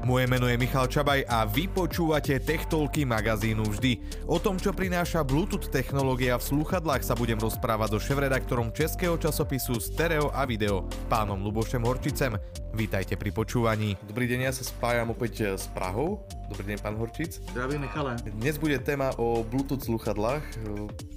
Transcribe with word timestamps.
Moje 0.00 0.24
meno 0.32 0.48
je 0.48 0.56
Michal 0.56 0.88
Čabaj 0.88 1.28
a 1.28 1.44
vy 1.44 1.68
počúvate 1.68 2.40
Techtolky 2.40 3.04
magazínu 3.04 3.68
vždy. 3.68 4.24
O 4.24 4.40
tom, 4.40 4.56
čo 4.56 4.72
prináša 4.72 5.20
Bluetooth 5.20 5.68
technológia 5.68 6.40
v 6.40 6.46
slúchadlách 6.48 7.04
sa 7.04 7.12
budem 7.12 7.36
rozprávať 7.36 7.92
so 7.92 7.98
šéf-redaktorom 8.08 8.72
českého 8.72 9.20
časopisu 9.20 9.76
Stereo 9.76 10.32
a 10.32 10.48
Video, 10.48 10.88
pánom 11.12 11.36
Lubošem 11.44 11.84
Horčicem. 11.84 12.32
Vítajte 12.72 13.20
pri 13.20 13.28
počúvaní. 13.28 14.00
Dobrý 14.08 14.24
deň, 14.24 14.48
ja 14.48 14.52
sa 14.56 14.64
spájam 14.64 15.12
opäť 15.12 15.60
s 15.60 15.68
Prahou. 15.68 16.24
Dobrý 16.48 16.72
deň, 16.72 16.78
pán 16.80 16.96
Horčic. 16.96 17.44
Zdravím, 17.52 17.84
Michale. 17.84 18.16
Dnes 18.40 18.56
bude 18.56 18.80
téma 18.80 19.12
o 19.20 19.44
Bluetooth 19.44 19.84
sluchadlách. 19.84 20.64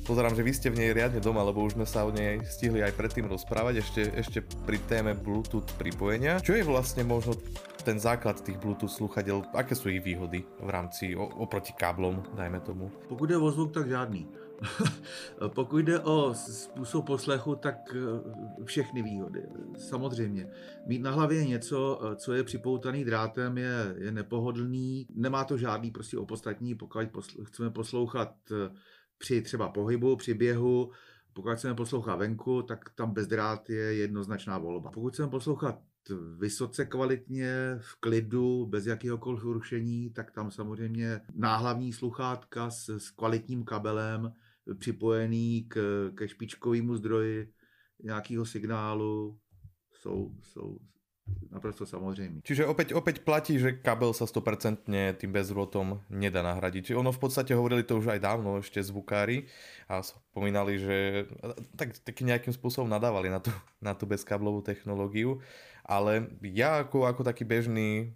Pozerám, 0.04 0.36
že 0.36 0.44
vy 0.44 0.52
ste 0.52 0.68
v 0.68 0.84
nej 0.84 0.90
riadne 0.92 1.24
doma, 1.24 1.40
lebo 1.48 1.64
už 1.64 1.80
sme 1.80 1.88
sa 1.88 2.04
o 2.04 2.12
nej 2.12 2.44
stihli 2.44 2.84
aj 2.84 3.00
predtým 3.00 3.32
rozprávať, 3.32 3.80
ešte, 3.80 4.02
ešte 4.12 4.40
pri 4.68 4.76
téme 4.92 5.16
Bluetooth 5.16 5.72
pripojenia. 5.80 6.44
Čo 6.44 6.60
je 6.60 6.68
vlastne 6.68 7.08
možno 7.08 7.40
ten 7.84 8.00
základ 8.00 8.44
těch 8.44 8.58
Bluetooth 8.58 8.92
sluchadel, 8.92 9.44
aké 9.54 9.76
jsou 9.76 9.88
jejich 9.88 10.04
výhody 10.04 10.44
v 10.60 10.70
rámci 10.70 11.16
oproti 11.16 11.74
káblom, 11.74 12.24
dajme 12.34 12.60
tomu? 12.60 12.92
Pokud 13.08 13.26
jde 13.26 13.38
o 13.38 13.52
zvuk, 13.52 13.74
tak 13.74 13.90
žádný. 13.90 14.28
Pokud 15.48 15.78
jde 15.78 16.00
o 16.00 16.34
způsob 16.34 17.06
poslechu, 17.06 17.56
tak 17.56 17.76
eh, 17.96 18.64
všechny 18.66 19.02
výhody. 19.02 19.44
Samozřejmě. 19.78 20.52
Mít 20.86 21.02
na 21.02 21.12
hlavě 21.12 21.46
něco, 21.46 22.02
eh, 22.04 22.16
co 22.16 22.34
je 22.34 22.44
připoutaný 22.44 23.04
drátem, 23.04 23.58
je, 23.58 23.96
je 23.98 24.12
nepohodlný. 24.12 25.08
Nemá 25.16 25.44
to 25.44 25.58
žádný 25.58 25.92
prostě 25.92 26.18
opostatní, 26.18 26.76
pokud 26.76 27.02
posl- 27.02 27.46
chceme 27.46 27.70
poslouchat 27.70 28.36
eh, 28.52 28.76
při 29.18 29.42
třeba 29.42 29.70
pohybu, 29.70 30.16
při 30.16 30.34
běhu, 30.34 30.92
pokud 31.34 31.56
chceme 31.56 31.76
poslouchat 31.76 32.16
venku, 32.16 32.62
tak 32.62 32.90
tam 32.96 33.14
bezdrát 33.14 33.70
je 33.70 33.94
jednoznačná 33.94 34.58
volba. 34.58 34.92
Pokud 34.92 35.14
chceme 35.14 35.30
poslouchat 35.30 35.80
vysoce 36.38 36.86
kvalitně, 36.86 37.78
v 37.78 37.96
klidu, 37.96 38.66
bez 38.66 38.86
jakéhokoliv 38.86 39.44
rušení, 39.44 40.10
tak 40.10 40.32
tam 40.32 40.52
samozřejmě 40.52 41.22
náhlavní 41.36 41.94
sluchátka 41.94 42.70
s, 42.70 42.90
s 42.90 43.10
kvalitním 43.10 43.64
kabelem 43.64 44.34
připojený 44.80 45.66
k, 45.68 45.78
ke 46.16 46.28
špičkovému 46.28 46.96
zdroji 46.96 47.54
nějakého 48.04 48.46
signálu 48.46 49.40
jsou, 49.94 50.36
jsou, 50.42 50.80
naprosto 51.52 51.86
samozřejmě. 51.86 52.42
Čiže 52.44 52.66
opäť, 52.66 52.94
opäť 52.94 53.24
platí, 53.24 53.60
že 53.60 53.80
kabel 53.80 54.12
sa 54.14 54.28
100% 54.28 54.92
tým 54.92 55.32
bezvrotom 55.32 56.04
nedá 56.10 56.44
nahradiť. 56.44 56.92
Čiže 56.92 57.00
ono 57.00 57.12
v 57.16 57.22
podstate 57.22 57.56
hovorili 57.56 57.84
to 57.84 57.98
už 57.98 58.12
aj 58.12 58.20
dávno 58.20 58.60
ešte 58.60 58.84
zvukári 58.84 59.48
a 59.88 60.04
spomínali, 60.04 60.80
že 60.80 61.28
tak, 61.80 61.96
taky 62.04 62.28
nejakým 62.28 62.52
spôsobom 62.52 62.90
nadávali 62.90 63.32
na 63.32 63.40
tú, 63.40 63.52
na 63.80 63.96
tú 63.96 64.04
bezkablovú 64.04 64.60
technológiu 64.66 65.40
ale 65.84 66.32
ja 66.42 66.84
ako, 66.84 67.06
ako 67.06 67.22
taký 67.24 67.44
bežný 67.44 68.16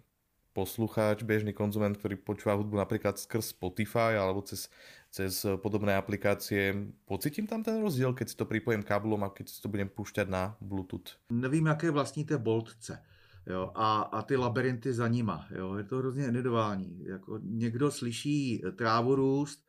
poslucháč, 0.56 1.22
bežný 1.22 1.54
konzument, 1.54 1.94
ktorý 1.94 2.18
počúva 2.18 2.58
hudbu 2.58 2.82
napríklad 2.82 3.14
skrz 3.14 3.54
Spotify 3.54 4.18
alebo 4.18 4.42
cez, 4.42 4.66
cez 5.06 5.46
podobné 5.62 5.94
aplikácie, 5.94 6.90
pocitím 7.06 7.46
tam 7.46 7.62
ten 7.62 7.78
rozdíl, 7.78 8.10
keď 8.10 8.26
si 8.26 8.36
to 8.36 8.48
pripojím 8.48 8.82
káblom 8.82 9.22
a 9.22 9.30
keď 9.30 9.46
si 9.48 9.62
to 9.62 9.70
budem 9.70 9.86
púšťať 9.86 10.26
na 10.26 10.58
Bluetooth? 10.58 11.14
Nevím, 11.30 11.66
jaké 11.70 11.90
vlastníte 11.94 12.38
boltce. 12.38 12.98
Jo, 13.46 13.72
a, 13.74 14.12
a 14.12 14.22
ty 14.22 14.36
labirinty 14.36 14.92
za 14.92 15.08
nima. 15.08 15.46
Jo, 15.50 15.74
je 15.74 15.84
to 15.84 15.96
hrozně 15.96 16.24
individuální. 16.24 17.04
Jako 17.04 17.38
někdo 17.42 17.90
slyší 17.90 18.62
trávu 18.76 19.14
růst 19.14 19.64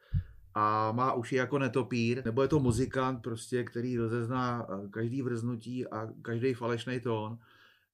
a 0.53 0.91
má 0.91 1.13
uši 1.13 1.35
jako 1.35 1.59
netopír, 1.59 2.21
nebo 2.25 2.41
je 2.41 2.47
to 2.47 2.59
muzikant, 2.59 3.21
prostě, 3.21 3.63
který 3.63 3.97
rozezná 3.97 4.67
každý 4.91 5.21
vrznutí 5.21 5.87
a 5.87 6.09
každý 6.21 6.53
falešný 6.53 6.99
tón. 6.99 7.37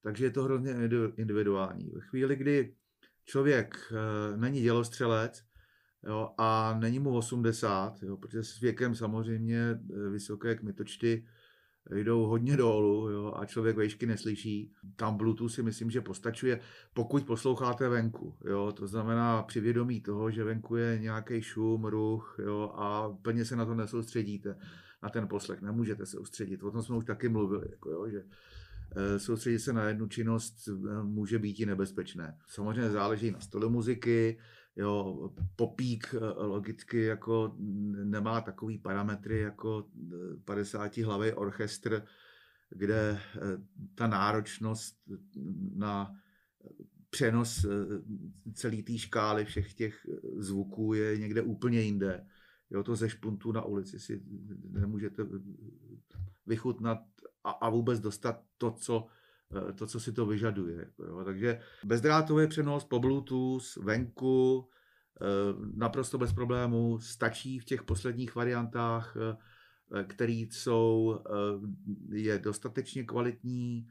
Takže 0.05 0.25
je 0.25 0.31
to 0.31 0.43
hrozně 0.43 0.75
individuální. 1.17 1.91
Ve 1.95 2.01
chvíli, 2.01 2.35
kdy 2.35 2.73
člověk 3.23 3.77
eh, 3.91 4.37
není 4.37 4.61
dělostřelec 4.61 5.43
jo, 6.07 6.29
a 6.37 6.77
není 6.79 6.99
mu 6.99 7.17
80, 7.17 8.03
jo, 8.03 8.17
protože 8.17 8.43
s 8.43 8.59
věkem 8.59 8.95
samozřejmě 8.95 9.59
eh, 9.59 10.09
vysoké 10.09 10.55
kmitočty 10.55 11.25
jdou 11.91 12.25
hodně 12.25 12.57
dolů 12.57 13.09
jo, 13.09 13.33
a 13.35 13.45
člověk 13.45 13.77
vejšky 13.77 14.05
neslyší. 14.05 14.73
Tam 14.95 15.17
Bluetooth 15.17 15.51
si 15.51 15.63
myslím, 15.63 15.91
že 15.91 16.01
postačuje, 16.01 16.59
pokud 16.93 17.25
posloucháte 17.25 17.89
venku. 17.89 18.37
Jo, 18.45 18.71
to 18.71 18.87
znamená 18.87 19.43
při 19.43 19.59
vědomí 19.59 20.01
toho, 20.01 20.31
že 20.31 20.43
venku 20.43 20.75
je 20.75 20.99
nějaký 20.99 21.41
šum, 21.41 21.85
ruch 21.85 22.35
jo, 22.43 22.73
a 22.75 23.17
plně 23.21 23.45
se 23.45 23.55
na 23.55 23.65
to 23.65 23.75
nesoustředíte, 23.75 24.57
na 25.03 25.09
ten 25.09 25.27
poslech. 25.27 25.61
Nemůžete 25.61 26.05
se 26.05 26.11
soustředit. 26.11 26.63
O 26.63 26.71
tom 26.71 26.83
jsme 26.83 26.95
už 26.95 27.05
taky 27.05 27.29
mluvili, 27.29 27.67
jako, 27.71 27.89
jo, 27.89 28.09
že 28.09 28.23
soustředit 29.17 29.59
se 29.59 29.73
na 29.73 29.87
jednu 29.87 30.07
činnost 30.07 30.67
eh, 30.67 31.03
může 31.03 31.39
být 31.39 31.59
i 31.59 31.65
nebezpečné. 31.65 32.37
Samozřejmě 32.47 32.89
záleží 32.89 33.31
na 33.31 33.39
stole 33.39 33.69
muziky, 33.69 34.39
jo, 34.75 35.31
popík 35.55 36.15
eh, 36.15 36.19
logicky 36.43 37.01
jako 37.01 37.55
nemá 38.03 38.41
takový 38.41 38.77
parametry 38.77 39.39
jako 39.39 39.87
50 40.45 40.97
hlavý 40.97 41.31
orchestr, 41.31 42.05
kde 42.69 43.19
ta 43.95 44.07
náročnost 44.07 44.95
na 45.75 46.11
přenos 47.09 47.65
celé 48.53 48.83
té 48.83 48.97
škály 48.97 49.45
všech 49.45 49.73
těch 49.73 50.07
zvuků 50.37 50.93
je 50.93 51.17
někde 51.17 51.41
úplně 51.41 51.81
jinde. 51.81 52.27
Jo, 52.69 52.83
to 52.83 52.95
ze 52.95 53.09
špuntu 53.09 53.51
na 53.51 53.65
ulici 53.65 53.99
si 53.99 54.21
nemůžete 54.71 55.23
vychutnat 56.45 56.99
a, 57.45 57.51
a 57.51 57.69
vůbec 57.69 57.99
dostat 57.99 58.41
to, 58.57 58.71
co, 58.71 59.07
eh, 59.69 59.73
to, 59.73 59.87
co 59.87 59.99
si 59.99 60.13
to 60.13 60.25
vyžaduje. 60.25 60.79
Jako 60.79 61.03
jo. 61.03 61.23
Takže 61.25 61.59
bezdrátový 61.83 62.47
přenos 62.47 62.83
po 62.83 62.99
Bluetooth, 62.99 63.77
venku, 63.77 64.69
eh, 65.21 65.25
naprosto 65.75 66.17
bez 66.17 66.33
problémů, 66.33 66.99
stačí 66.99 67.59
v 67.59 67.65
těch 67.65 67.83
posledních 67.83 68.35
variantách, 68.35 69.17
eh, 69.17 69.37
který 70.03 70.41
jsou, 70.41 71.19
je 72.09 72.39
dostatečně 72.39 73.03
kvalitní 73.03 73.87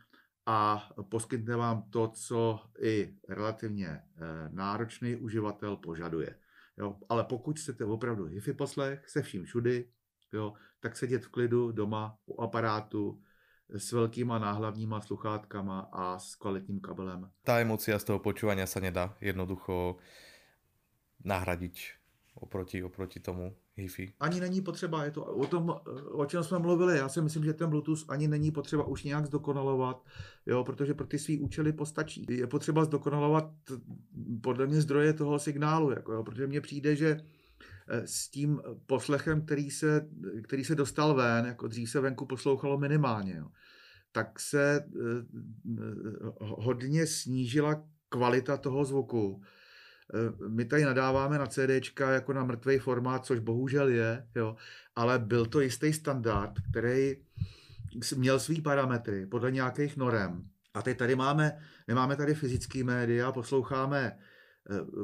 a 0.47 0.91
poskytne 1.09 1.57
vám 1.57 1.83
to, 1.91 2.09
co 2.09 2.61
i 2.83 3.17
relativně 3.29 4.03
náročný 4.51 5.17
uživatel 5.17 5.77
požaduje. 5.77 6.39
Jo, 6.79 6.99
ale 7.09 7.25
pokud 7.25 7.59
chcete 7.59 7.85
opravdu 7.85 8.25
hi-fi 8.25 8.53
poslech 8.53 9.09
se 9.09 9.23
vším 9.23 9.45
všudy, 9.45 9.89
jo, 10.33 10.53
tak 10.81 10.97
sedět 10.97 11.25
v 11.25 11.29
klidu 11.29 11.73
doma 11.73 12.19
u 12.27 12.41
aparátu 12.41 13.23
s 13.69 13.93
velkýma 13.93 14.39
náhlavníma 14.39 15.01
sluchátkama 15.01 15.89
a 15.93 16.19
s 16.19 16.37
kvalitním 16.37 16.81
kabelem. 16.81 17.31
Ta 17.45 17.61
emocia 17.61 17.99
z 17.99 18.05
toho 18.05 18.19
počúvania 18.19 18.67
sa 18.67 18.81
nedá 18.81 19.17
jednoducho 19.21 19.97
nahradiť 21.25 21.77
oproti, 22.35 22.85
oproti 22.85 23.21
tomu 23.21 23.57
HIFI. 23.77 24.13
Ani 24.21 24.41
není 24.41 24.61
potřeba, 24.61 25.05
je 25.05 25.11
to 25.11 25.25
o 25.25 25.47
tom, 25.47 25.81
o 26.13 26.27
čem 26.27 26.45
jsme 26.45 26.59
mluvili. 26.59 26.99
Já 26.99 27.09
si 27.09 27.23
myslím, 27.23 27.45
že 27.45 27.53
ten 27.53 27.71
Bluetooth 27.71 28.05
ani 28.09 28.29
není 28.29 28.51
potřeba 28.51 28.85
už 28.85 29.05
nějak 29.05 29.27
zdokonalovat, 29.27 30.05
jo, 30.47 30.65
protože 30.65 30.95
pro 30.95 31.07
ty 31.07 31.19
svý 31.19 31.39
účely 31.39 31.73
postačí. 31.73 32.27
Je 32.29 32.47
potřeba 32.47 32.85
zdokonalovat 32.85 33.51
podle 34.43 34.67
mě 34.67 34.81
zdroje 34.81 35.13
toho 35.13 35.39
signálu, 35.39 35.91
jako, 35.91 36.13
jo, 36.13 36.23
protože 36.23 36.47
mně 36.47 36.61
přijde, 36.61 36.97
že 36.97 37.21
s 37.89 38.29
tím 38.29 38.61
poslechem, 38.87 39.43
který 39.45 39.71
se, 39.71 40.09
který 40.43 40.65
se 40.65 40.75
dostal 40.75 41.15
ven, 41.15 41.47
jako 41.47 41.69
dřív 41.69 41.91
se 41.91 42.01
venku 42.01 42.27
poslouchalo 42.27 42.79
minimálně, 42.79 43.35
jo, 43.35 43.49
tak 44.13 44.41
se 44.41 44.77
eh, 44.77 45.01
eh, 45.79 46.35
hodně 46.41 47.07
snížila 47.07 47.85
kvalita 48.09 48.57
toho 48.57 48.85
zvuku 48.85 49.43
Eh, 50.13 50.49
my 50.49 50.65
tady 50.65 50.85
nadáváme 50.85 51.39
na 51.39 51.47
CDčka 51.47 52.11
jako 52.11 52.33
na 52.33 52.45
mrtvý 52.45 52.79
formát, 52.79 53.27
což 53.27 53.39
bohužel 53.39 53.89
je, 53.89 54.27
jo, 54.35 54.57
ale 54.97 55.19
byl 55.19 55.47
to 55.47 55.61
jistý 55.61 55.93
standard, 55.93 56.53
který 56.71 57.17
měl 58.17 58.41
svý 58.41 58.61
parametry 58.61 59.27
podle 59.27 59.51
nějakých 59.51 59.97
norem. 59.97 60.49
A 60.75 60.83
teď 60.83 60.99
tady 60.99 61.17
máme, 61.17 61.59
nemáme 61.89 62.17
tady 62.17 62.35
fyzický 62.35 62.83
média, 62.83 63.33
posloucháme 63.33 64.19
eh, 64.19 64.34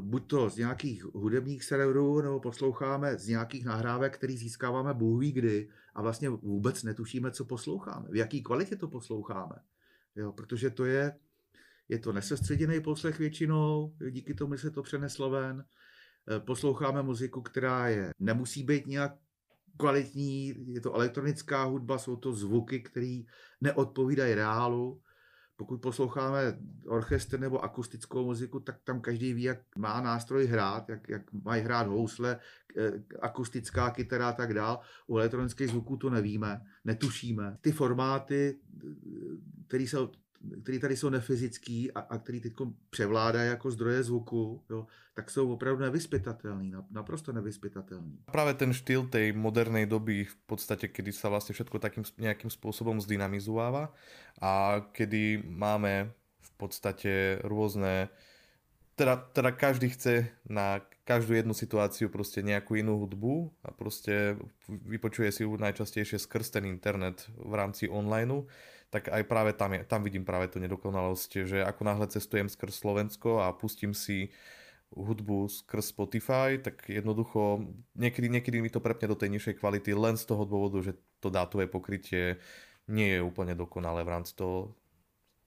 buď 0.01 0.27
to 0.27 0.51
z 0.51 0.57
nějakých 0.57 1.05
hudebních 1.05 1.65
serverů, 1.65 2.21
nebo 2.21 2.41
posloucháme 2.41 3.19
z 3.19 3.29
nějakých 3.29 3.65
nahrávek, 3.65 4.15
který 4.15 4.37
získáváme 4.37 4.95
bůh 4.95 5.21
ví 5.21 5.33
kdy 5.33 5.69
a 5.95 6.03
vlastně 6.03 6.29
vůbec 6.29 6.83
netušíme, 6.83 7.31
co 7.31 7.45
posloucháme, 7.45 8.09
v 8.11 8.17
jaký 8.17 8.43
kvalitě 8.43 8.77
to 8.77 8.89
posloucháme. 8.89 9.57
Jo, 10.17 10.33
protože 10.33 10.71
to 10.71 10.85
je, 10.85 11.17
je 11.89 11.99
to 11.99 12.12
nesestředěný 12.12 12.81
poslech 12.81 13.19
většinou, 13.19 13.95
díky 14.11 14.35
tomu 14.35 14.57
se 14.57 14.71
to 14.71 14.83
přeneslo 14.83 15.31
ven. 15.31 15.65
Eh, 16.37 16.41
posloucháme 16.41 17.03
muziku, 17.03 17.43
která 17.43 17.89
je, 17.89 18.11
nemusí 18.19 18.62
být 18.65 18.87
nějak 18.87 19.12
kvalitní, 19.77 20.55
je 20.75 20.81
to 20.81 20.95
elektronická 20.95 21.65
hudba, 21.65 21.99
jsou 21.99 22.17
to 22.17 22.33
zvuky, 22.33 22.81
které 22.81 23.23
neodpovídají 23.61 24.35
reálu. 24.35 25.01
Pokud 25.61 25.77
posloucháme 25.77 26.59
orchestr 26.87 27.41
nebo 27.41 27.65
akustickou 27.65 28.25
muziku, 28.25 28.61
tak 28.61 28.81
tam 28.85 29.01
každý 29.01 29.33
ví, 29.33 29.43
jak 29.43 29.59
má 29.77 30.01
nástroj 30.01 30.47
hrát, 30.47 30.89
jak, 30.89 31.09
jak 31.09 31.33
mají 31.33 31.62
hrát 31.62 31.87
housle, 31.87 32.39
eh, 32.77 32.93
akustická 33.21 33.91
kytara 33.91 34.29
a 34.29 34.33
tak 34.33 34.55
dál. 34.55 34.81
U 35.07 35.17
elektronických 35.19 35.69
zvuků 35.69 35.97
to 35.97 36.11
nevíme, 36.11 36.61
netušíme. 36.85 37.59
Ty 37.61 37.73
formáty, 37.73 38.59
eh, 38.59 38.87
které 39.69 39.87
se 39.87 39.97
který 40.63 40.79
tady 40.79 40.97
jsou 40.97 41.11
nefyzický 41.11 41.93
a, 41.93 42.01
a 42.01 42.19
který 42.19 42.41
teď 42.41 42.53
převládají 42.91 43.49
jako 43.49 43.71
zdroje 43.71 44.03
zvuku, 44.03 44.63
jo, 44.71 44.87
tak 45.15 45.31
jsou 45.31 45.53
opravdu 45.53 45.83
nevyspytatelný, 45.83 46.73
naprosto 46.91 47.33
nevyspytatelný. 47.33 48.19
Právě 48.33 48.55
ten 48.55 48.73
štýl 48.73 49.07
tej 49.07 49.33
modernej 49.33 49.87
doby 49.87 50.25
v 50.25 50.37
podstatě, 50.37 50.89
kdy 50.89 51.13
se 51.13 51.29
vlastně 51.29 51.53
všetko 51.53 51.79
takým 51.79 52.05
nějakým 52.19 52.51
způsobem 52.51 53.01
zdynamizovává 53.01 53.95
a 54.41 54.83
kdy 54.99 55.43
máme 55.47 56.13
v 56.41 56.51
podstatě 56.57 57.39
různé 57.45 58.09
teda, 58.95 59.17
teda 59.17 59.51
každý 59.51 59.89
chce 59.89 60.29
na 60.49 60.81
každú 61.05 61.35
jednu 61.35 61.55
situáciu 61.55 62.09
prostě 62.09 62.43
nejakú 62.43 62.79
inú 62.79 62.95
hudbu 63.03 63.51
a 63.65 63.71
prostě 63.75 64.37
vypočuje 64.69 65.33
si 65.33 65.43
ju 65.43 65.57
najčastejšie 65.57 66.19
skrz 66.19 66.51
ten 66.51 66.65
internet 66.65 67.27
v 67.35 67.55
rámci 67.55 67.89
onlineu, 67.89 68.47
tak 68.91 69.09
aj 69.09 69.23
práve 69.25 69.55
tam, 69.55 69.73
je, 69.73 69.87
tam 69.87 70.03
vidím 70.03 70.27
práve 70.27 70.51
tu 70.51 70.59
nedokonalosť, 70.59 71.47
že 71.47 71.59
ako 71.63 71.83
náhle 71.87 72.07
cestujem 72.11 72.51
skrz 72.51 72.75
Slovensko 72.83 73.39
a 73.39 73.55
pustím 73.55 73.95
si 73.95 74.35
hudbu 74.91 75.47
skrz 75.47 75.95
Spotify, 75.95 76.59
tak 76.59 76.91
jednoducho 76.91 77.63
niekedy, 77.95 78.27
niekedy 78.27 78.59
mi 78.59 78.71
to 78.71 78.83
prepne 78.83 79.07
do 79.07 79.15
tej 79.15 79.31
nižšej 79.39 79.63
kvality 79.63 79.95
len 79.95 80.19
z 80.19 80.27
toho 80.27 80.43
dôvodu, 80.43 80.83
že 80.83 80.99
to 81.23 81.31
dátové 81.31 81.71
pokrytie 81.71 82.43
nie 82.91 83.15
je 83.15 83.23
úplne 83.23 83.55
dokonalé 83.55 84.03
v 84.03 84.13
rámci 84.19 84.35
toho 84.35 84.75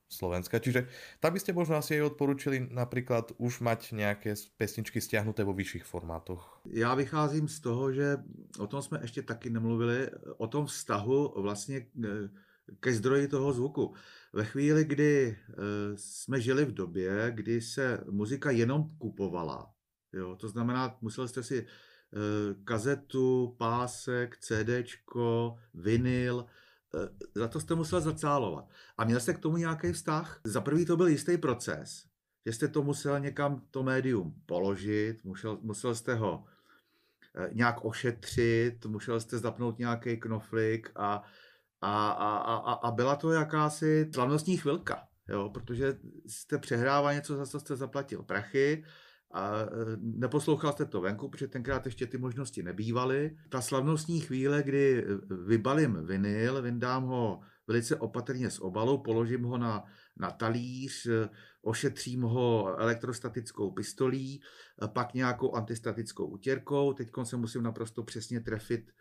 Slovenska. 0.07 0.61
Čiže 0.61 0.87
tam 1.19 1.33
by 1.33 1.39
ste 1.41 1.57
možno 1.57 1.75
asi 1.81 1.97
aj 1.97 2.13
odporučili 2.13 2.69
například 2.69 3.33
už 3.41 3.59
mať 3.59 3.91
nějaké 3.91 4.33
pesničky 4.57 5.01
stiahnuté 5.01 5.43
vo 5.43 5.53
vyšších 5.53 5.83
formátoch. 5.83 6.61
Já 6.69 6.95
vycházím 6.95 7.47
z 7.47 7.59
toho, 7.59 7.91
že 7.91 8.17
o 8.59 8.67
tom 8.67 8.81
jsme 8.81 8.99
ještě 9.01 9.21
taky 9.21 9.49
nemluvili, 9.49 10.09
o 10.37 10.47
tom 10.47 10.65
vztahu 10.65 11.41
vlastně 11.41 11.77
e, 11.77 12.29
ke 12.79 12.93
zdroji 12.93 13.27
toho 13.27 13.53
zvuku. 13.53 13.93
Ve 14.33 14.45
chvíli, 14.45 14.85
kdy 14.85 15.27
e, 15.27 15.35
jsme 15.95 16.41
žili 16.41 16.65
v 16.65 16.73
době, 16.73 17.31
kdy 17.35 17.61
se 17.61 18.03
muzika 18.09 18.51
jenom 18.51 18.97
kupovala, 18.97 19.73
jo, 20.13 20.35
to 20.35 20.49
znamená, 20.49 20.97
musel 21.01 21.27
jste 21.27 21.43
si 21.43 21.59
e, 21.59 21.65
kazetu, 22.63 23.55
pásek, 23.57 24.37
CDčko, 24.37 25.55
vinyl, 25.73 26.45
Eh, 26.95 27.09
za 27.35 27.47
to 27.47 27.59
jste 27.59 27.75
musel 27.75 28.01
zacálovat. 28.01 28.69
A 28.97 29.05
měl 29.05 29.19
jste 29.19 29.33
k 29.33 29.39
tomu 29.39 29.57
nějaký 29.57 29.91
vztah? 29.91 30.41
Za 30.43 30.61
prvý 30.61 30.85
to 30.85 30.97
byl 30.97 31.07
jistý 31.07 31.37
proces, 31.37 32.05
že 32.45 32.53
jste 32.53 32.67
to 32.67 32.83
musel 32.83 33.19
někam 33.19 33.61
to 33.71 33.83
médium 33.83 34.41
položit, 34.45 35.23
musel, 35.23 35.59
musel 35.61 35.95
jste 35.95 36.15
ho 36.15 36.43
eh, 37.35 37.49
nějak 37.53 37.85
ošetřit, 37.85 38.85
musel 38.85 39.19
jste 39.19 39.37
zapnout 39.37 39.79
nějaký 39.79 40.17
knoflik 40.17 40.91
a, 40.95 41.23
a, 41.85 42.09
a, 42.11 42.55
a, 42.55 42.73
a 42.73 42.91
byla 42.91 43.15
to 43.15 43.31
jakási 43.31 44.09
slavnostní 44.13 44.57
chvilka, 44.57 45.07
jo, 45.29 45.49
protože 45.49 45.97
jste 46.27 46.57
přehrával 46.57 47.13
něco, 47.13 47.35
za 47.35 47.45
co 47.45 47.59
jste 47.59 47.75
zaplatil 47.75 48.23
prachy 48.23 48.83
a 49.31 49.61
e, 49.61 49.65
neposlouchal 49.97 50.71
jste 50.71 50.85
to 50.85 51.01
venku, 51.01 51.29
protože 51.29 51.47
tenkrát 51.47 51.85
ještě 51.85 52.07
ty 52.07 52.17
možnosti 52.17 52.63
nebývaly. 52.63 53.37
Ta 53.49 53.61
slavnostní 53.61 54.19
chvíle, 54.19 54.63
kdy 54.63 55.03
e, 55.03 55.35
vybalím 55.45 56.05
vinyl, 56.05 56.61
vyndám 56.61 57.03
ho 57.03 57.39
velice 57.67 57.95
opatrně 57.95 58.49
z 58.49 58.59
obalu, 58.59 58.97
položím 58.97 59.43
ho 59.43 59.57
na, 59.57 59.83
na 60.17 60.31
talíř, 60.31 61.05
e, 61.05 61.29
ošetřím 61.61 62.21
ho 62.21 62.75
elektrostatickou 62.79 63.71
pistolí, 63.71 64.41
pak 64.87 65.13
nějakou 65.13 65.55
antistatickou 65.55 66.25
utěrkou. 66.25 66.93
Teď 66.93 67.09
se 67.23 67.37
musím 67.37 67.63
naprosto 67.63 68.03
přesně 68.03 68.39
trefit 68.39 68.91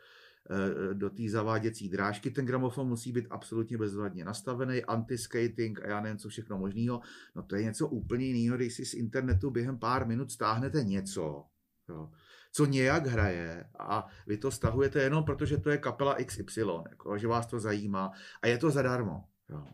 do 0.92 1.10
té 1.10 1.22
zaváděcí 1.28 1.88
drážky. 1.88 2.30
Ten 2.30 2.46
gramofon 2.46 2.88
musí 2.88 3.12
být 3.12 3.26
absolutně 3.30 3.78
bezvadně 3.78 4.24
nastavený, 4.24 4.84
anti-skating 4.84 5.84
a 5.84 5.88
já 5.88 6.00
nevím, 6.00 6.18
co 6.18 6.28
všechno 6.28 6.58
možného. 6.58 7.00
No 7.34 7.42
to 7.42 7.56
je 7.56 7.62
něco 7.62 7.88
úplně 7.88 8.26
jiného, 8.26 8.56
když 8.56 8.74
si 8.74 8.86
z 8.86 8.94
internetu 8.94 9.50
během 9.50 9.78
pár 9.78 10.06
minut 10.06 10.32
stáhnete 10.32 10.84
něco, 10.84 11.44
jo, 11.88 12.10
co 12.52 12.66
nějak 12.66 13.06
hraje 13.06 13.64
a 13.78 14.06
vy 14.26 14.38
to 14.38 14.50
stahujete 14.50 15.02
jenom 15.02 15.24
proto, 15.24 15.46
že 15.46 15.58
to 15.58 15.70
je 15.70 15.78
kapela 15.78 16.16
XY, 16.24 16.60
jako, 16.90 17.18
že 17.18 17.26
vás 17.26 17.46
to 17.46 17.60
zajímá 17.60 18.12
a 18.42 18.46
je 18.46 18.58
to 18.58 18.70
zadarmo. 18.70 19.24
Jo. 19.50 19.66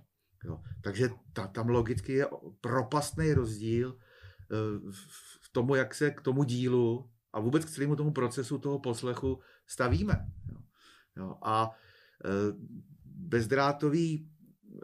Jo. 0.44 0.60
Takže 0.80 1.10
ta, 1.32 1.46
tam 1.46 1.68
logicky 1.68 2.12
je 2.12 2.26
propastný 2.60 3.32
rozdíl 3.32 3.98
eh, 3.98 4.92
v 5.42 5.52
tomu, 5.52 5.74
jak 5.74 5.94
se 5.94 6.10
k 6.10 6.20
tomu 6.20 6.44
dílu 6.44 7.10
a 7.32 7.40
vůbec 7.40 7.64
k 7.64 7.70
celému 7.70 7.96
tomu 7.96 8.12
procesu 8.12 8.58
toho 8.58 8.78
poslechu 8.78 9.40
stavíme. 9.66 10.26
Jo. 10.52 10.58
Jo. 11.16 11.34
A 11.42 11.70
e, 12.24 12.28
bezdrátový, 13.04 14.30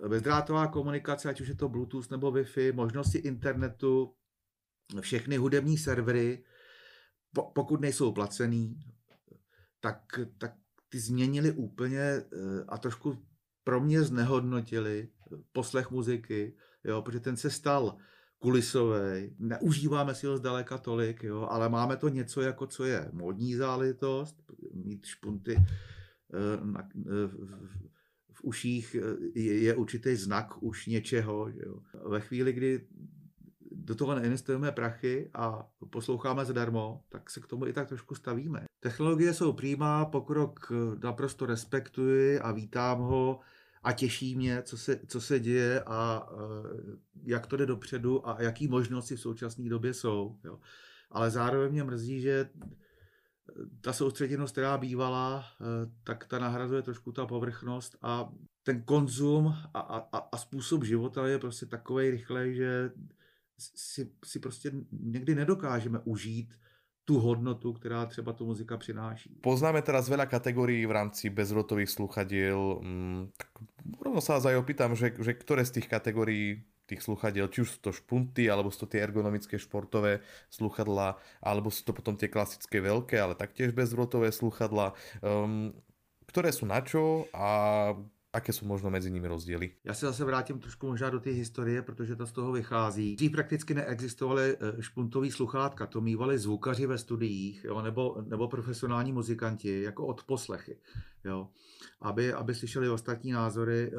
bezdrátová 0.09 0.67
komunikace, 0.67 1.29
ať 1.29 1.41
už 1.41 1.49
je 1.49 1.55
to 1.55 1.69
Bluetooth 1.69 2.11
nebo 2.11 2.33
Wi-Fi, 2.33 2.75
možnosti 2.75 3.19
internetu, 3.19 4.15
všechny 5.01 5.37
hudební 5.37 5.79
servery, 5.79 6.45
po, 7.33 7.43
pokud 7.43 7.81
nejsou 7.81 8.13
placený, 8.13 8.81
tak, 9.81 10.21
tak 10.39 10.55
ty 10.89 10.99
změnili 11.01 11.53
úplně 11.53 12.01
e, 12.01 12.25
a 12.69 12.79
trošku 12.79 13.27
pro 13.65 13.81
mě 13.81 14.03
znehodnotili 14.03 15.09
poslech 15.53 15.91
muziky, 15.91 16.57
jo, 16.85 17.03
protože 17.03 17.21
ten 17.21 17.37
se 17.37 17.51
stal 17.51 17.97
kulisový, 18.45 19.33
neužíváme 19.39 20.15
si 20.15 20.27
ho 20.27 20.37
zdaleka 20.37 20.79
tolik, 20.79 21.23
jo, 21.23 21.49
ale 21.51 21.69
máme 21.69 21.97
to 21.97 22.09
něco 22.09 22.41
jako 22.41 22.67
co 22.67 22.85
je 22.85 23.09
modní 23.13 23.55
záležitost, 23.55 24.37
mít 24.73 25.07
špunty 25.07 25.57
eh, 25.57 26.65
na, 26.65 26.89
eh, 26.97 27.29
v, 28.33 28.45
uších 28.45 28.97
eh, 29.01 29.41
je, 29.41 29.59
je 29.63 29.75
určitý 29.75 30.17
znak 30.17 30.63
už 30.63 30.87
něčeho. 30.87 31.49
Jo. 31.49 31.81
Ve 32.09 32.21
chvíli, 32.21 32.53
kdy 32.53 32.87
do 33.73 33.95
toho 33.95 34.15
neinvestujeme 34.15 34.73
prachy 34.73 35.31
a 35.35 35.69
posloucháme 35.91 36.45
zadarmo, 36.45 37.01
tak 37.09 37.31
se 37.31 37.41
k 37.41 37.47
tomu 37.47 37.67
i 37.67 37.73
tak 37.73 37.89
trošku 37.89 38.15
stavíme. 38.15 38.65
Technologie 38.81 39.35
jsou 39.35 39.53
přímá, 39.53 40.05
pokrok 40.05 40.73
naprosto 41.03 41.47
respektuji 41.47 42.41
a 42.41 42.53
vítám 42.53 42.99
ho 42.99 43.41
a 43.85 43.93
těší 43.93 44.37
mě, 44.37 44.63
co 44.63 44.79
se, 44.79 45.01
co 45.07 45.21
se 45.21 45.41
děje 45.41 45.83
a 45.87 46.29
uh, 46.33 46.41
jak 47.25 47.47
to 47.47 47.57
jde 47.57 47.67
dopředu 47.67 48.29
a 48.29 48.43
jaký 48.43 48.69
možnosti 48.69 49.17
v 49.17 49.21
současné 49.21 49.69
době 49.69 49.95
jsou. 49.95 50.39
Jo. 50.45 50.59
Ale 51.11 51.31
zároveň 51.31 51.73
mě 51.73 51.85
mrzí, 51.85 52.21
že 52.21 52.51
ta 53.81 53.93
soustředěnost, 53.93 54.53
která 54.53 54.79
bývala, 54.79 55.45
uh, 55.61 55.67
tak 56.05 56.27
ta 56.27 56.39
nahrazuje 56.39 56.83
trošku 56.83 57.13
ta 57.13 57.27
povrchnost 57.27 57.97
a 58.03 58.33
ten 58.63 58.83
konzum 58.83 59.55
a, 59.75 59.81
a, 59.81 60.19
a 60.33 60.37
způsob 60.37 60.85
života 60.85 61.27
je 61.27 61.39
prostě 61.39 61.67
takový 61.67 62.11
rychlej, 62.11 62.55
že 62.55 62.91
si, 63.59 64.13
si 64.25 64.41
prostě 64.41 64.73
někdy 64.93 65.35
nedokážeme 65.35 65.99
užít 66.05 66.55
tu 67.05 67.19
hodnotu, 67.21 67.73
která 67.73 68.07
třeba 68.07 68.33
tu 68.33 68.47
muzika 68.47 68.77
přináší. 68.77 69.37
Poznáme 69.45 69.85
teraz 69.85 70.09
veľa 70.09 70.25
kategórií 70.25 70.89
v 70.89 70.97
rámci 70.97 71.29
bezrotových 71.29 71.93
sluchadiel. 71.93 72.81
Rovno 73.85 74.21
sa 74.25 74.41
aj 74.41 74.57
opýtam, 74.57 74.97
že, 74.97 75.13
že 75.13 75.37
ktoré 75.37 75.65
z 75.65 75.81
tých 75.81 75.89
kategórií 75.93 76.65
tých 76.85 77.01
sluchadiel, 77.01 77.49
či 77.49 77.65
už 77.65 77.71
sú 77.77 77.79
to 77.81 77.91
špunty, 77.97 78.53
alebo 78.53 78.69
sú 78.69 78.85
to 78.85 78.93
tie 78.93 79.01
ergonomické 79.01 79.57
športové 79.57 80.21
sluchadla, 80.53 81.17
alebo 81.41 81.73
sú 81.73 81.81
to 81.89 81.97
potom 81.97 82.13
tie 82.13 82.29
klasické 82.29 82.85
veľké, 82.85 83.17
ale 83.17 83.33
taktiež 83.33 83.73
bezrotové 83.73 84.29
sluchadla. 84.29 84.93
Um, 85.25 85.73
ktoré 86.29 86.53
sú 86.53 86.69
na 86.69 86.85
čo 86.85 87.25
a 87.33 87.93
Aké 88.35 88.53
jsou 88.53 88.67
možno 88.67 88.91
mezi 88.91 89.11
nimi 89.11 89.29
rozdíly? 89.29 89.71
Já 89.85 89.95
se 89.95 90.07
zase 90.07 90.25
vrátím 90.25 90.59
trošku 90.59 90.87
možná 90.87 91.11
do 91.11 91.21
té 91.21 91.31
historie, 91.31 91.83
protože 91.83 92.17
to 92.17 92.27
z 92.27 92.33
toho 92.33 92.53
vychází. 92.53 93.17
Dřív 93.17 93.33
prakticky 93.33 93.75
neexistovaly 93.75 94.57
eh, 94.61 94.83
špuntový 94.83 95.31
sluchátka, 95.31 95.87
to 95.87 96.01
mývali 96.01 96.39
zvukaři 96.39 96.87
ve 96.87 96.99
studiích 96.99 97.65
jo, 97.65 97.83
nebo, 97.83 98.23
nebo 98.27 98.49
profesionální 98.49 99.13
muzikanti 99.13 99.83
jako 99.83 100.07
odposlechy. 100.07 100.79
Jo, 101.25 101.49
aby, 102.01 102.33
aby 102.33 102.55
slyšeli 102.55 102.89
ostatní 102.89 103.33
názory, 103.33 103.93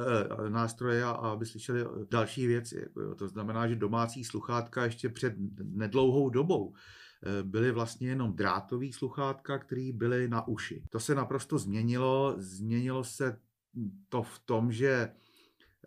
e, 0.46 0.50
nástroje 0.50 1.04
a 1.04 1.12
aby 1.12 1.46
slyšeli 1.46 1.86
další 2.12 2.48
věci. 2.48 2.80
Jako, 2.80 3.02
jo. 3.02 3.16
To 3.16 3.28
znamená, 3.28 3.68
že 3.68 3.76
domácí 3.76 4.24
sluchátka 4.24 4.84
ještě 4.84 5.10
před 5.10 5.34
nedlouhou 5.64 6.30
dobou 6.30 6.74
byly 7.44 7.72
vlastně 7.72 8.08
jenom 8.08 8.34
drátový 8.34 8.94
sluchátka, 8.94 9.58
které 9.58 9.92
byly 9.94 10.28
na 10.28 10.48
uši. 10.48 10.84
To 10.90 11.00
se 11.00 11.16
naprosto 11.16 11.58
změnilo, 11.58 12.36
změnilo 12.38 13.04
se 13.04 13.38
to 14.10 14.24
v 14.24 14.40
tom, 14.40 14.72
že 14.72 15.10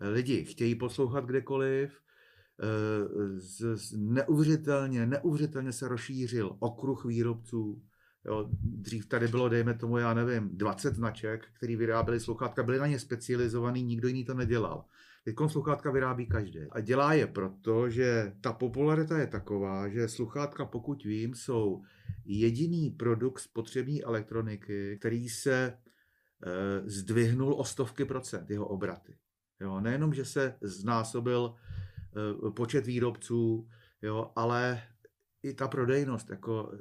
lidi 0.01 0.45
chtějí 0.45 0.75
poslouchat 0.75 1.25
kdekoliv, 1.25 1.99
eh, 2.61 3.39
z, 3.39 3.93
neuvěřitelně, 3.97 5.05
neuvěřitelně 5.05 5.71
se 5.71 5.87
rozšířil 5.87 6.55
okruh 6.59 7.05
výrobců. 7.05 7.81
Jo, 8.25 8.49
dřív 8.61 9.05
tady 9.05 9.27
bylo, 9.27 9.49
dejme 9.49 9.73
tomu, 9.73 9.97
já 9.97 10.13
nevím, 10.13 10.49
20 10.57 10.95
značek, 10.95 11.47
který 11.53 11.75
vyráběli 11.75 12.19
sluchátka, 12.19 12.63
byli 12.63 12.79
na 12.79 12.87
ně 12.87 12.99
specializovaný, 12.99 13.83
nikdo 13.83 14.07
jiný 14.07 14.25
to 14.25 14.33
nedělal. 14.33 14.85
Teď 15.25 15.35
sluchátka 15.47 15.91
vyrábí 15.91 16.27
každý. 16.27 16.59
A 16.71 16.79
dělá 16.79 17.13
je 17.13 17.27
proto, 17.27 17.89
že 17.89 18.33
ta 18.41 18.53
popularita 18.53 19.17
je 19.17 19.27
taková, 19.27 19.89
že 19.89 20.07
sluchátka, 20.07 20.65
pokud 20.65 21.03
vím, 21.03 21.35
jsou 21.35 21.81
jediný 22.25 22.89
produkt 22.89 23.39
spotřební 23.39 24.03
elektroniky, 24.03 24.97
který 24.99 25.29
se 25.29 25.77
Eh, 25.87 25.88
zdvihnul 26.85 27.53
o 27.53 27.63
stovky 27.63 28.05
procent 28.05 28.49
jeho 28.49 28.67
obraty. 28.67 29.17
Jo, 29.59 29.79
nejenom, 29.79 30.13
že 30.13 30.25
se 30.25 30.55
znásobil 30.61 31.55
uh, 32.41 32.53
počet 32.53 32.85
výrobců, 32.85 33.67
jo, 34.01 34.31
ale 34.35 34.81
i 35.43 35.53
ta 35.53 35.67
prodejnost 35.67 36.29
jako, 36.29 36.71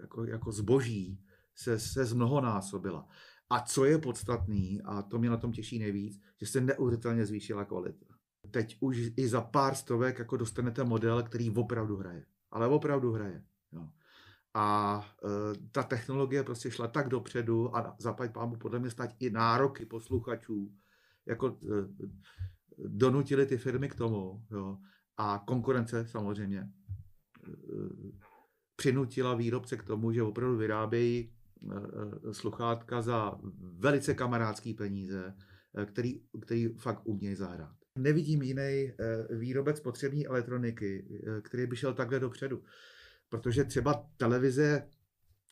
jako, 0.00 0.24
jako 0.24 0.52
zboží 0.52 1.24
se, 1.54 1.78
se 1.78 2.04
zmnohonásobila. 2.04 3.08
A 3.50 3.60
co 3.60 3.84
je 3.84 3.98
podstatný, 3.98 4.82
a 4.84 5.02
to 5.02 5.18
mě 5.18 5.30
na 5.30 5.36
tom 5.36 5.52
těší 5.52 5.78
nejvíc, 5.78 6.20
že 6.40 6.46
se 6.46 6.60
neuvěřitelně 6.60 7.26
zvýšila 7.26 7.64
kvalita. 7.64 8.06
Teď 8.50 8.76
už 8.80 8.98
i 9.16 9.28
za 9.28 9.40
pár 9.40 9.74
stovek 9.74 10.18
jako 10.18 10.36
dostanete 10.36 10.84
model, 10.84 11.22
který 11.22 11.50
opravdu 11.50 11.96
hraje. 11.96 12.26
Ale 12.50 12.68
opravdu 12.68 13.12
hraje. 13.12 13.44
Jo. 13.72 13.88
A 14.54 15.00
e, 15.24 15.28
ta 15.72 15.82
technologie 15.82 16.42
prostě 16.42 16.70
šla 16.70 16.88
tak 16.88 17.08
dopředu 17.08 17.76
a 17.76 17.96
zaplať 17.98 18.32
pámu 18.32 18.56
podle 18.56 18.78
mě 18.78 18.90
stát 18.90 19.10
i 19.18 19.30
nároky 19.30 19.86
posluchačů, 19.86 20.72
jako 21.26 21.58
e, 21.62 21.74
donutili 22.78 23.46
ty 23.46 23.58
firmy 23.58 23.88
k 23.88 23.94
tomu. 23.94 24.42
Jo. 24.50 24.78
A 25.16 25.42
konkurence 25.46 26.06
samozřejmě 26.06 26.58
e, 26.58 26.70
přinutila 28.76 29.34
výrobce 29.34 29.76
k 29.76 29.82
tomu, 29.82 30.12
že 30.12 30.22
opravdu 30.22 30.56
vyrábějí 30.56 31.18
e, 31.20 32.34
sluchátka 32.34 33.02
za 33.02 33.38
velice 33.78 34.14
kamarádský 34.14 34.74
peníze, 34.74 35.34
e, 35.76 35.86
který, 35.86 36.22
který 36.42 36.68
fakt 36.68 37.00
umějí 37.04 37.34
zahrát. 37.34 37.76
Nevidím 37.98 38.42
jiný 38.42 38.92
výrobek 39.30 39.76
spotřební 39.76 40.26
elektroniky, 40.26 41.20
který 41.42 41.66
by 41.66 41.76
šel 41.76 41.94
takhle 41.94 42.20
dopředu. 42.20 42.62
Protože 43.30 43.64
třeba 43.64 44.04
televize 44.16 44.88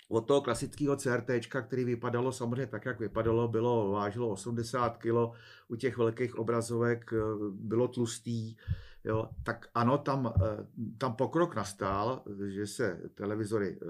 od 0.08 0.20
toho 0.20 0.40
klasického 0.40 0.96
CRT, 0.96 1.30
který 1.66 1.84
vypadalo 1.84 2.32
samozřejmě 2.32 2.66
tak, 2.66 2.84
jak 2.84 3.00
vypadalo, 3.00 3.48
bylo, 3.48 3.90
vážilo 3.90 4.28
80 4.28 4.96
kg, 4.96 5.36
u 5.68 5.76
těch 5.76 5.98
velkých 5.98 6.38
obrazovek 6.38 7.10
bylo 7.50 7.88
tlustý, 7.88 8.56
jo, 9.04 9.28
tak 9.42 9.68
ano, 9.74 9.98
tam, 9.98 10.32
eh, 10.36 10.66
tam 10.98 11.16
pokrok 11.16 11.54
nastal, 11.54 12.22
že 12.46 12.66
se 12.66 13.00
televizory 13.14 13.78
eh, 13.82 13.86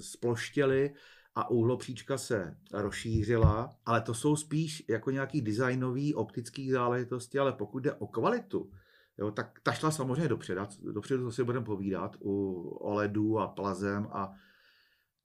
sploštěly 0.00 0.94
a 1.34 1.50
úhlopříčka 1.50 2.18
se 2.18 2.56
rozšířila, 2.72 3.76
ale 3.86 4.00
to 4.00 4.14
jsou 4.14 4.36
spíš 4.36 4.84
jako 4.88 5.10
nějaký 5.10 5.40
designový, 5.40 6.14
optický 6.14 6.70
záležitosti, 6.70 7.38
ale 7.38 7.52
pokud 7.52 7.78
jde 7.78 7.92
o 7.92 8.06
kvalitu, 8.06 8.70
jo, 9.18 9.30
tak 9.30 9.60
ta 9.62 9.72
šla 9.72 9.90
samozřejmě 9.90 10.28
dopředu, 10.28 10.60
dopředu 10.92 11.24
to 11.24 11.32
si 11.32 11.44
budeme 11.44 11.64
povídat 11.64 12.16
u 12.20 12.60
OLEDů 12.80 13.38
a 13.38 13.48
plazem 13.48 14.08
a 14.12 14.32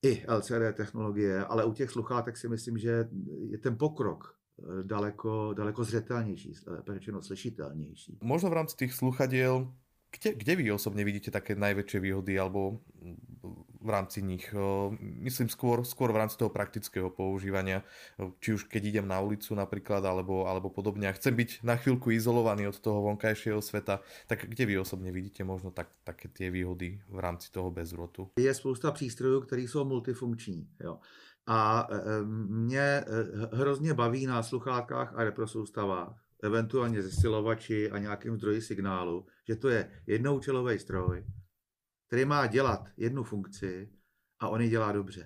i 0.01 0.25
LCD 0.27 0.73
technologie, 0.73 1.45
ale 1.45 1.65
u 1.65 1.73
těch 1.73 1.91
sluchátek 1.91 2.37
si 2.37 2.49
myslím, 2.49 2.77
že 2.77 3.09
je 3.49 3.57
ten 3.57 3.77
pokrok 3.77 4.37
Eh, 4.63 4.83
daleko, 4.83 5.53
daleko 5.53 5.83
zřetelnější, 5.83 6.53
řečeno 6.93 7.21
slyšitelnější. 7.21 8.17
Možno 8.21 8.49
v 8.49 8.53
rámci 8.53 8.75
těch 8.75 8.93
sluchadiel, 8.93 9.73
kde, 10.19 10.33
kde 10.33 10.55
vy 10.55 10.71
osobně 10.71 11.03
vidíte 11.03 11.31
také 11.31 11.55
největší 11.55 11.99
výhody 11.99 12.39
alebo 12.39 12.79
v 13.87 13.95
rámci 13.95 14.19
nich? 14.19 14.51
Eh, 14.51 14.59
myslím 15.23 15.47
skôr, 15.47 15.87
skôr 15.87 16.11
v 16.11 16.19
rámci 16.19 16.35
toho 16.35 16.51
praktického 16.51 17.07
používania, 17.07 17.87
eh, 18.19 18.27
či 18.43 18.59
už 18.59 18.67
keď 18.67 18.81
idem 18.83 19.07
na 19.07 19.23
ulicu 19.23 19.55
napríklad, 19.55 20.03
alebo, 20.03 20.43
alebo 20.43 20.67
podobne 20.67 21.07
a 21.07 21.15
chcem 21.15 21.31
byť 21.31 21.63
na 21.63 21.79
chvíľku 21.79 22.11
izolovaný 22.11 22.67
od 22.67 22.75
toho 22.83 22.99
vonkajšieho 23.07 23.63
sveta, 23.63 24.03
tak 24.27 24.43
kde 24.43 24.65
vy 24.67 24.75
osobně 24.83 25.11
vidíte 25.11 25.43
možno 25.43 25.71
tak, 25.71 25.87
také 26.03 26.27
tie 26.27 26.51
výhody 26.51 26.99
v 27.09 27.19
rámci 27.19 27.51
toho 27.51 27.71
bezrotu? 27.71 28.29
Je 28.39 28.53
spousta 28.53 28.91
přístrojů, 28.91 29.41
které 29.41 29.61
jsou 29.61 29.85
multifunkční. 29.85 30.67
Jo. 30.79 30.99
A 31.47 31.87
e, 31.91 31.95
e, 31.95 32.23
mě 32.47 33.03
hrozně 33.53 33.93
baví 33.93 34.25
na 34.25 34.43
sluchátkách 34.43 35.13
a 35.15 35.23
reprosoustavách, 35.23 36.27
eventuálně 36.43 37.01
zesilovači 37.01 37.91
a 37.91 37.97
nějakým 37.97 38.37
zdroji 38.37 38.61
signálu, 38.61 39.25
že 39.47 39.55
to 39.55 39.69
je 39.69 39.91
jednoučelový 40.07 40.79
stroj, 40.79 41.23
který 42.07 42.25
má 42.25 42.47
dělat 42.47 42.89
jednu 42.97 43.23
funkci 43.23 43.89
a 44.39 44.49
on 44.49 44.61
ji 44.61 44.69
dělá 44.69 44.91
dobře. 44.91 45.25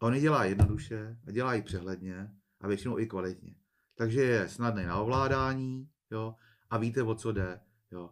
A 0.00 0.06
on 0.06 0.14
ji 0.14 0.20
dělá 0.20 0.44
jednoduše 0.44 1.18
a 1.26 1.30
dělá 1.30 1.54
ji 1.54 1.62
přehledně 1.62 2.30
a 2.60 2.68
většinou 2.68 2.98
i 2.98 3.06
kvalitně. 3.06 3.54
Takže 3.94 4.22
je 4.22 4.48
snadný 4.48 4.86
na 4.86 5.00
ovládání 5.00 5.88
jo, 6.10 6.34
a 6.70 6.78
víte, 6.78 7.02
o 7.02 7.14
co 7.14 7.32
jde. 7.32 7.60
Jo. 7.90 8.10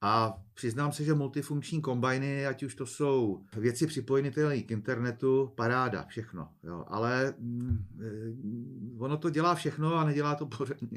A 0.00 0.42
přiznám 0.54 0.92
se, 0.92 1.04
že 1.04 1.14
multifunkční 1.14 1.82
kombajny, 1.82 2.46
ať 2.46 2.62
už 2.62 2.74
to 2.74 2.86
jsou 2.86 3.44
věci 3.56 3.86
připojené 3.86 4.30
k 4.62 4.70
internetu, 4.70 5.52
paráda, 5.56 6.04
všechno. 6.06 6.48
Jo. 6.62 6.84
Ale 6.88 7.34
mm, 7.38 8.96
ono 9.00 9.16
to 9.16 9.30
dělá 9.30 9.54
všechno 9.54 9.94
a 9.94 10.04
nedělá 10.04 10.34
to 10.34 10.48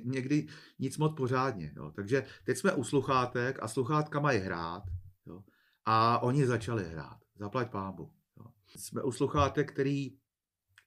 někdy 0.04 0.48
nic 0.80 0.98
moc 0.98 1.14
pořádně. 1.18 1.74
Jo. 1.76 1.92
Takže 1.96 2.26
teď 2.44 2.58
jsme 2.58 2.74
u 2.74 2.84
sluchátek 2.84 3.60
a 3.62 3.68
sluchátka 3.68 4.20
mají 4.20 4.40
hrát. 4.40 4.84
A 5.90 6.20
oni 6.22 6.46
začali 6.46 6.86
hrát. 6.86 7.18
Zaplať 7.36 7.72
pámbu. 7.72 8.12
Jo. 8.38 8.46
Jsme 8.76 9.04
u 9.04 9.12
sluchátek, 9.12 9.72
který 9.74 10.18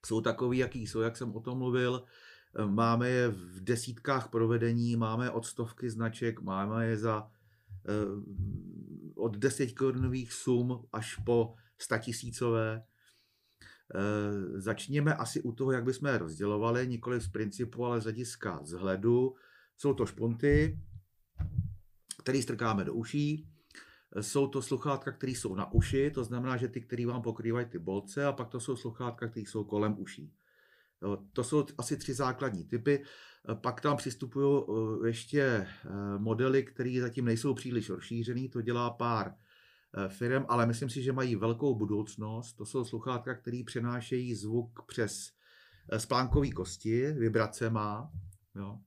jsou 0.05 0.21
takový, 0.21 0.57
jaký 0.57 0.87
jsou, 0.87 0.99
jak 0.99 1.17
jsem 1.17 1.35
o 1.35 1.39
tom 1.39 1.57
mluvil. 1.57 2.03
Máme 2.65 3.09
je 3.09 3.29
v 3.29 3.63
desítkách 3.63 4.29
provedení, 4.29 4.95
máme 4.95 5.31
od 5.31 5.45
stovky 5.45 5.89
značek, 5.89 6.41
máme 6.41 6.85
je 6.87 6.97
za 6.97 7.31
Eh, 7.83 8.05
od 9.15 9.37
10 9.37 9.73
korunových 9.73 10.33
sum 10.33 10.87
až 10.93 11.15
po 11.25 11.55
100 11.77 11.97
tisícové. 11.97 12.83
Eh, 13.95 14.61
začněme 14.61 15.15
asi 15.15 15.41
u 15.41 15.51
toho, 15.51 15.71
jak 15.71 15.83
bychom 15.83 16.09
je 16.09 16.17
rozdělovali, 16.17 16.87
nikoli 16.87 17.21
z 17.21 17.27
principu, 17.27 17.85
ale 17.85 18.01
z 18.01 18.03
hlediska 18.03 18.59
vzhledu. 18.59 19.35
Jsou 19.77 19.93
to 19.93 20.05
špunty, 20.05 20.79
které 22.19 22.41
strkáme 22.41 22.83
do 22.83 22.93
uší. 22.93 23.49
Jsou 24.21 24.47
to 24.47 24.61
sluchátka, 24.61 25.11
které 25.11 25.31
jsou 25.31 25.55
na 25.55 25.73
uši, 25.73 26.11
to 26.11 26.23
znamená, 26.23 26.57
že 26.57 26.67
ty, 26.67 26.81
které 26.81 27.05
vám 27.05 27.21
pokrývají 27.21 27.65
ty 27.65 27.79
bolce, 27.79 28.25
a 28.25 28.31
pak 28.31 28.49
to 28.49 28.59
jsou 28.59 28.75
sluchátka, 28.75 29.27
které 29.27 29.45
jsou 29.47 29.63
kolem 29.63 29.95
uší. 29.99 30.33
To 31.33 31.43
jsou 31.43 31.65
asi 31.77 31.97
tři 31.97 32.13
základní 32.13 32.63
typy. 32.63 33.03
Pak 33.53 33.81
tam 33.81 33.97
přistupují 33.97 34.63
eh, 34.63 35.07
ještě 35.07 35.41
eh, 35.41 35.67
modely, 36.17 36.63
které 36.63 36.97
zatím 37.01 37.25
nejsou 37.25 37.53
příliš 37.53 37.89
rozšířený, 37.89 38.49
to 38.49 38.61
dělá 38.61 38.89
pár 38.89 39.35
eh, 39.35 40.09
firm, 40.09 40.45
ale 40.47 40.65
myslím 40.65 40.89
si, 40.89 41.01
že 41.01 41.11
mají 41.11 41.35
velkou 41.35 41.75
budoucnost. 41.75 42.53
To 42.53 42.65
jsou 42.65 42.85
sluchátka, 42.85 43.35
které 43.35 43.61
přenášejí 43.65 44.35
zvuk 44.35 44.85
přes 44.87 45.31
splánkové 45.97 46.49
kosti, 46.49 47.11
vibrace 47.11 47.69
má. 47.69 48.11
Jo. 48.55 48.79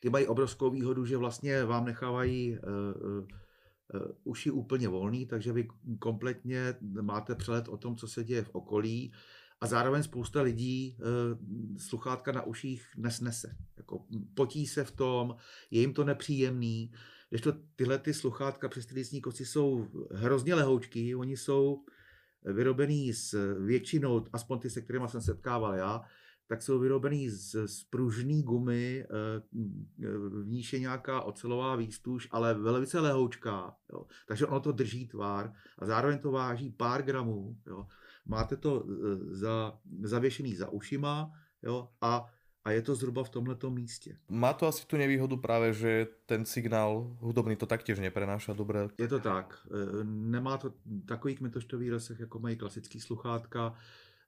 Ty 0.00 0.10
mají 0.10 0.26
obrovskou 0.26 0.70
výhodu, 0.70 1.04
že 1.06 1.16
vlastně 1.16 1.64
vám 1.64 1.84
nechávají 1.84 2.58
uši 4.24 4.50
úplně 4.50 4.88
volný, 4.88 5.26
takže 5.26 5.52
vy 5.52 5.68
kompletně 5.98 6.74
máte 7.00 7.34
přehled 7.34 7.68
o 7.68 7.76
tom, 7.76 7.96
co 7.96 8.08
se 8.08 8.24
děje 8.24 8.44
v 8.44 8.50
okolí 8.52 9.12
a 9.60 9.66
zároveň 9.66 10.02
spousta 10.02 10.42
lidí 10.42 10.86
e, 10.86 11.02
sluchátka 11.78 12.32
na 12.32 12.42
uších 12.42 12.86
nesnese. 12.96 13.56
Jako 13.76 14.06
potí 14.34 14.66
se 14.66 14.84
v 14.84 14.90
tom, 14.90 15.36
je 15.70 15.80
jim 15.80 15.94
to 15.94 16.04
nepříjemný. 16.04 16.92
Když 17.28 17.40
to 17.42 17.52
tyhle 17.76 17.98
ty 17.98 18.14
sluchátka 18.14 18.68
přes 18.68 18.86
ty 18.86 19.20
kosti 19.20 19.44
jsou 19.44 19.86
hrozně 20.10 20.54
lehoučký, 20.54 21.14
oni 21.14 21.36
jsou 21.36 21.84
vyrobený 22.44 23.12
s 23.12 23.56
většinou, 23.58 24.26
aspoň 24.32 24.58
ty, 24.58 24.70
se 24.70 24.80
kterými 24.80 25.08
jsem 25.08 25.20
setkával 25.20 25.74
já, 25.74 26.02
tak 26.50 26.62
jsou 26.62 26.78
vyrobený 26.78 27.28
z, 27.28 27.66
z 27.66 27.84
pružný 27.84 28.42
gumy, 28.42 29.04
eh, 29.04 29.06
v 30.42 30.46
níž 30.46 30.72
je 30.72 30.78
nějaká 30.78 31.20
ocelová 31.22 31.76
výstuž, 31.76 32.28
ale 32.30 32.54
velice 32.54 33.00
lehoučká. 33.00 33.76
Jo. 33.92 34.06
Takže 34.28 34.46
ono 34.46 34.60
to 34.60 34.72
drží 34.72 35.06
tvár 35.06 35.52
a 35.78 35.86
zároveň 35.86 36.18
to 36.18 36.30
váží 36.30 36.70
pár 36.70 37.02
gramů. 37.02 37.56
Jo 37.66 37.86
máte 38.30 38.56
to 38.56 38.84
e, 38.84 38.86
za, 39.34 39.78
zavěšený 40.02 40.54
za 40.54 40.68
ušima 40.68 41.32
jo, 41.62 41.88
a, 42.00 42.26
a 42.64 42.70
je 42.70 42.82
to 42.82 42.94
zhruba 42.94 43.24
v 43.24 43.28
tomto 43.28 43.70
místě. 43.70 44.16
Má 44.28 44.52
to 44.52 44.66
asi 44.66 44.86
tu 44.86 44.96
nevýhodu 44.96 45.36
právě, 45.36 45.72
že 45.72 46.06
ten 46.26 46.44
signál 46.44 47.16
hudobný 47.20 47.56
to 47.56 47.66
taktěž 47.66 47.98
neprenáša 47.98 48.52
dobře. 48.52 48.88
Je 48.98 49.08
to 49.08 49.20
tak. 49.20 49.66
E, 49.66 50.04
nemá 50.04 50.58
to 50.58 50.72
takový 51.06 51.36
kmitoštový 51.36 51.90
rozsah, 51.90 52.20
jako 52.20 52.38
mají 52.38 52.56
klasický 52.56 53.00
sluchátka. 53.00 53.74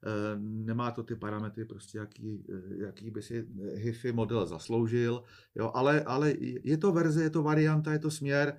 E, 0.03 0.39
nemá 0.39 0.91
to 0.91 1.03
ty 1.03 1.15
parametry, 1.15 1.65
prostě 1.65 1.97
jaký, 1.97 2.45
jaký 2.77 3.11
by 3.11 3.21
si 3.21 3.47
HIFI 3.75 4.11
model 4.11 4.45
zasloužil. 4.45 5.23
Jo, 5.55 5.71
ale, 5.73 6.01
ale 6.01 6.33
je 6.63 6.77
to 6.77 6.91
verze, 6.91 7.23
je 7.23 7.29
to 7.29 7.43
varianta, 7.43 7.93
je 7.93 7.99
to 7.99 8.11
směr, 8.11 8.57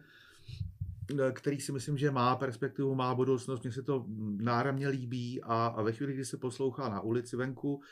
Eh, 1.11 1.33
který 1.33 1.61
si 1.61 1.73
myslím, 1.73 1.99
že 1.99 2.11
má 2.11 2.37
perspektivu, 2.37 2.95
má 2.95 3.15
budoucnost, 3.15 3.63
mně 3.63 3.73
se 3.73 3.83
to 3.83 4.07
náramně 4.37 4.89
líbí 4.89 5.43
a, 5.43 5.67
a 5.67 5.83
ve 5.83 5.93
chvíli, 5.93 6.13
kdy 6.13 6.25
se 6.25 6.37
poslouchá 6.37 6.89
na 6.89 7.01
ulici 7.01 7.37
venku 7.37 7.83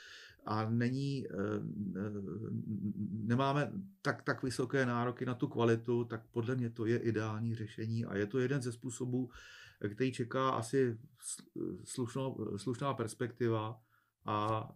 a 0.47 0.71
není, 0.71 1.27
eh, 1.27 1.35
nemáme 3.11 3.73
tak, 4.03 4.23
tak 4.23 4.43
vysoké 4.43 4.87
nároky 4.87 5.27
na 5.27 5.35
tu 5.35 5.49
kvalitu, 5.49 6.05
tak 6.05 6.23
podle 6.33 6.57
mě 6.57 6.71
to 6.71 6.87
je 6.87 6.99
ideální 6.99 7.55
řešení 7.55 8.05
a 8.05 8.17
je 8.17 8.27
to 8.27 8.39
jeden 8.39 8.63
ze 8.63 8.73
způsobů, 8.73 9.31
který 9.89 10.13
čeká 10.13 10.51
asi 10.51 10.99
slušnou, 11.85 12.57
slušná 12.57 12.95
perspektiva 12.95 13.81
a 14.25 14.69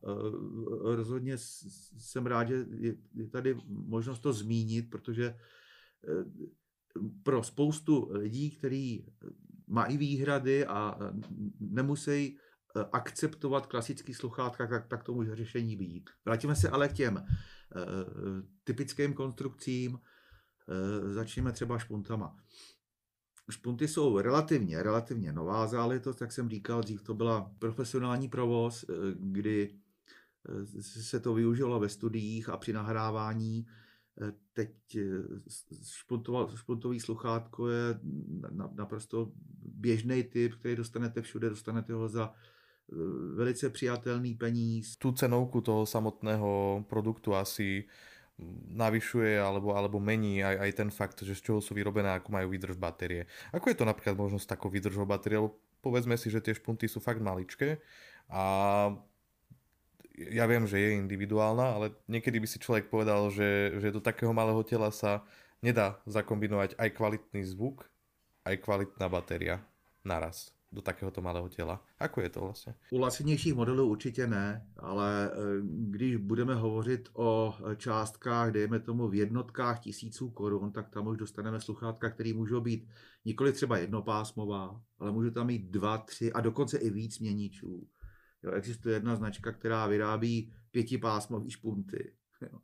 rozhodně 0.82 1.34
jsem 1.38 2.26
rád, 2.26 2.48
že 2.48 2.66
je 3.14 3.28
tady 3.28 3.56
možnost 3.66 4.18
to 4.18 4.32
zmínit, 4.32 4.90
protože 4.90 5.38
pro 7.22 7.42
spoustu 7.42 8.08
lidí, 8.10 8.50
kteří 8.50 9.06
mají 9.66 9.98
výhrady 9.98 10.66
a 10.66 10.98
nemusí 11.60 12.38
akceptovat 12.92 13.66
klasický 13.66 14.14
sluchátka, 14.14 14.66
tak, 14.66 14.86
tak 14.88 15.04
to 15.04 15.14
může 15.14 15.36
řešení 15.36 15.76
být. 15.76 16.10
Vrátíme 16.24 16.56
se 16.56 16.68
ale 16.68 16.88
k 16.88 16.92
těm 16.92 17.24
typickým 18.64 19.14
konstrukcím, 19.14 19.98
začneme 21.06 21.52
třeba 21.52 21.78
špuntama. 21.78 22.36
Špunty 23.50 23.88
jsou 23.88 24.18
relativně, 24.18 24.82
relativně 24.82 25.32
nová 25.32 25.66
záležitost, 25.66 26.20
jak 26.20 26.32
jsem 26.32 26.48
říkal, 26.48 26.80
dřív 26.80 27.02
to 27.02 27.14
byla 27.14 27.52
profesionální 27.58 28.28
provoz, 28.28 28.84
eh, 28.88 28.92
kdy 29.14 29.74
eh, 30.48 30.82
se 30.82 31.20
to 31.20 31.34
využilo 31.34 31.80
ve 31.80 31.88
studiích 31.88 32.48
a 32.48 32.56
při 32.56 32.72
nahrávání. 32.72 33.66
Eh, 34.22 34.32
teď 34.52 34.70
špuntový 36.54 37.00
sluchátko 37.00 37.68
je 37.68 38.00
naprosto 38.74 39.32
běžný 39.62 40.22
typ, 40.22 40.54
který 40.54 40.76
dostanete 40.76 41.22
všude, 41.22 41.50
dostanete 41.50 41.92
ho 41.92 42.08
za 42.08 42.32
velice 43.34 43.70
přijatelný 43.70 44.34
peníz. 44.34 44.96
Tu 44.96 45.12
cenovku 45.12 45.60
toho 45.60 45.86
samotného 45.86 46.84
produktu 46.88 47.34
asi 47.34 47.84
navyšuje 48.76 49.40
alebo, 49.40 49.72
alebo 49.72 49.96
mení 49.96 50.44
aj, 50.44 50.56
aj 50.60 50.70
ten 50.76 50.90
fakt, 50.92 51.18
že 51.24 51.32
z 51.32 51.40
čoho 51.40 51.60
sú 51.64 51.72
vyrobené, 51.72 52.20
ako 52.20 52.28
majú 52.36 52.52
výdrž 52.52 52.76
batérie. 52.76 53.24
Ako 53.52 53.72
je 53.72 53.76
to 53.80 53.88
napríklad 53.88 54.12
možno 54.12 54.36
s 54.36 54.44
takou 54.44 54.68
výdržou 54.68 55.08
batérie, 55.08 55.40
lebo 55.40 55.56
povedzme 55.80 56.20
si, 56.20 56.28
že 56.28 56.44
tie 56.44 56.52
špunty 56.52 56.84
sú 56.84 57.00
fakt 57.00 57.24
maličké 57.24 57.80
a 58.28 58.42
ja 60.16 60.44
viem, 60.48 60.64
že 60.64 60.80
je 60.80 60.96
individuálna, 60.96 61.76
ale 61.76 61.86
niekedy 62.08 62.40
by 62.40 62.48
si 62.48 62.56
človek 62.56 62.88
povedal, 62.88 63.28
že, 63.28 63.76
že 63.80 63.92
do 63.92 64.00
takého 64.00 64.32
malého 64.32 64.64
tela 64.64 64.88
sa 64.88 65.24
nedá 65.60 66.00
zakombinovať 66.08 66.76
aj 66.80 66.88
kvalitný 66.96 67.44
zvuk, 67.44 67.84
aj 68.48 68.56
kvalitná 68.64 69.12
batéria 69.12 69.60
naraz 70.04 70.55
do 70.76 70.82
takéhoto 70.82 71.22
malého 71.22 71.48
těla. 71.48 71.84
Ako 71.98 72.20
je 72.20 72.28
to 72.28 72.40
vlastně? 72.40 72.74
U 72.90 72.98
lacinějších 72.98 73.54
modelů 73.54 73.88
určitě 73.88 74.26
ne, 74.26 74.66
ale 74.76 75.30
eh, 75.32 75.36
když 75.62 76.16
budeme 76.16 76.54
hovořit 76.54 77.08
o 77.12 77.54
částkách, 77.76 78.50
dejme 78.50 78.80
tomu 78.80 79.08
v 79.08 79.14
jednotkách 79.14 79.80
tisíců 79.80 80.30
korun, 80.30 80.72
tak 80.72 80.88
tam 80.88 81.06
už 81.06 81.16
dostaneme 81.16 81.60
sluchátka, 81.60 82.10
které 82.10 82.32
můžou 82.32 82.60
být 82.60 82.88
nikoli 83.24 83.52
třeba 83.52 83.78
jednopásmová, 83.78 84.80
ale 84.98 85.12
můžou 85.12 85.30
tam 85.30 85.46
mít 85.46 85.70
dva, 85.70 85.98
tři 85.98 86.32
a 86.32 86.40
dokonce 86.40 86.78
i 86.78 86.90
víc 86.90 87.18
měníčů. 87.18 87.88
Jo, 88.42 88.52
existuje 88.52 88.94
jedna 88.94 89.16
značka, 89.16 89.52
která 89.52 89.86
vyrábí 89.86 90.52
pětipásmový 90.70 91.50
špunty. 91.50 92.12
Jo. 92.52 92.58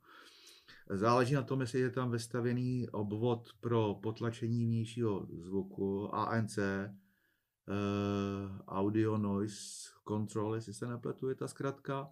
Záleží 0.89 1.33
na 1.33 1.41
tom, 1.41 1.61
jestli 1.61 1.79
je 1.79 1.89
tam 1.89 2.11
vestavěný 2.11 2.89
obvod 2.89 3.49
pro 3.61 3.99
potlačení 4.03 4.65
vnějšího 4.65 5.27
zvuku 5.31 6.15
ANC, 6.15 6.59
audio 8.67 9.17
noise 9.17 9.89
control, 10.07 10.55
jestli 10.55 10.73
se 10.73 10.87
nepletu, 10.87 11.29
je 11.29 11.35
ta 11.35 11.47
zkratka. 11.47 12.09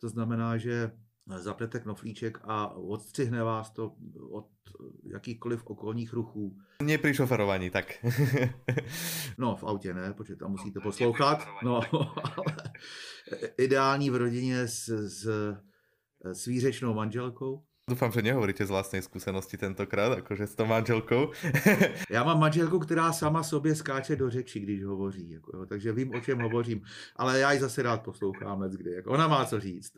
To 0.00 0.08
znamená, 0.08 0.56
že 0.56 0.90
zaplete 1.26 1.80
knoflíček 1.80 2.38
a 2.42 2.68
odstřihne 2.68 3.42
vás 3.42 3.70
to 3.70 3.96
od 4.30 4.48
jakýchkoliv 5.12 5.66
okolních 5.66 6.12
ruchů. 6.12 6.56
Nie 6.82 6.98
při 6.98 7.14
šoferování, 7.14 7.70
tak. 7.70 8.04
no, 9.38 9.56
v 9.56 9.64
autě 9.64 9.94
ne, 9.94 10.12
protože 10.12 10.36
tam 10.36 10.50
musíte 10.50 10.78
no, 10.78 10.82
poslouchat. 10.82 11.48
No, 11.62 11.80
ale 12.36 12.56
ideální 13.58 14.10
v 14.10 14.16
rodině 14.16 14.68
s, 14.68 14.88
s, 14.88 15.28
s 16.22 16.46
výřečnou 16.46 16.94
manželkou. 16.94 17.64
Dúfam, 17.90 18.14
že 18.14 18.22
nehovoríte 18.22 18.62
z 18.62 18.70
vlastnej 18.70 19.02
skúsenosti 19.02 19.58
tentokrát, 19.58 20.22
akože 20.22 20.46
s 20.46 20.54
tou 20.54 20.62
manželkou. 20.62 21.34
Já 22.10 22.22
mám 22.22 22.38
manželku, 22.38 22.78
která 22.78 23.12
sama 23.12 23.42
sobě 23.42 23.74
skáče 23.74 24.16
do 24.16 24.30
řeči, 24.30 24.60
když 24.60 24.84
hovoří, 24.84 25.30
jako, 25.30 25.56
jo, 25.56 25.66
takže 25.66 25.92
vím, 25.92 26.14
o 26.14 26.20
čem 26.20 26.38
hovořím, 26.38 26.82
ale 27.16 27.38
já 27.38 27.52
ji 27.52 27.60
zase 27.60 27.82
rád 27.82 28.02
poslouchám 28.02 28.60
let 28.60 28.72
kdy, 28.72 28.90
jako, 28.90 29.10
ona 29.10 29.28
má 29.28 29.44
co 29.44 29.60
říct. 29.60 29.92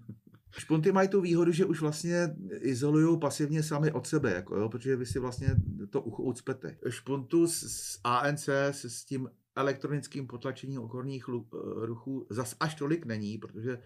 Špunty 0.58 0.92
mají 0.92 1.08
tu 1.08 1.20
výhodu, 1.20 1.52
že 1.52 1.64
už 1.64 1.80
vlastně 1.80 2.36
izolují 2.60 3.18
pasivně 3.18 3.62
sami 3.62 3.92
od 3.92 4.06
sebe, 4.06 4.32
jako, 4.32 4.56
jo, 4.56 4.68
protože 4.68 4.96
vy 4.96 5.06
si 5.06 5.18
vlastně 5.18 5.48
to 5.90 6.00
ucho 6.00 6.22
ucpete. 6.22 6.76
Špuntu 6.88 7.46
s 7.46 8.00
ANC, 8.04 8.48
s, 8.48 8.84
s 8.84 9.04
tím 9.04 9.28
elektronickým 9.56 10.26
potlačením 10.26 10.80
okolních 10.82 11.28
ruchů 11.76 12.26
zas 12.30 12.56
až 12.60 12.74
tolik 12.74 13.06
není, 13.06 13.38
protože 13.38 13.78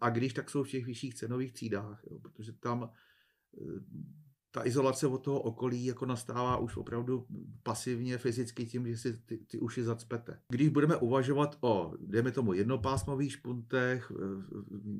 a 0.00 0.10
když, 0.10 0.32
tak 0.32 0.50
jsou 0.50 0.62
v 0.62 0.68
těch 0.68 0.86
vyšších 0.86 1.14
cenových 1.14 1.52
třídách, 1.52 2.04
jo, 2.10 2.18
protože 2.18 2.52
tam 2.52 2.90
eh, 3.60 3.80
ta 4.50 4.66
izolace 4.66 5.06
od 5.06 5.18
toho 5.18 5.40
okolí 5.40 5.84
jako 5.84 6.06
nastává 6.06 6.56
už 6.56 6.76
opravdu 6.76 7.26
pasivně, 7.62 8.18
fyzicky 8.18 8.66
tím, 8.66 8.86
že 8.86 8.96
si 8.96 9.18
ty, 9.18 9.38
ty 9.38 9.58
uši 9.58 9.84
zacpete. 9.84 10.40
Když 10.48 10.68
budeme 10.68 10.96
uvažovat 10.96 11.58
o, 11.60 11.94
dejme 12.00 12.30
tomu, 12.30 12.52
jednopásmových 12.52 13.32
špuntech, 13.32 14.12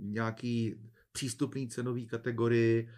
nějaký 0.02 0.74
přístupný 1.12 1.68
cenový 1.68 2.06
kategorii, 2.06 2.88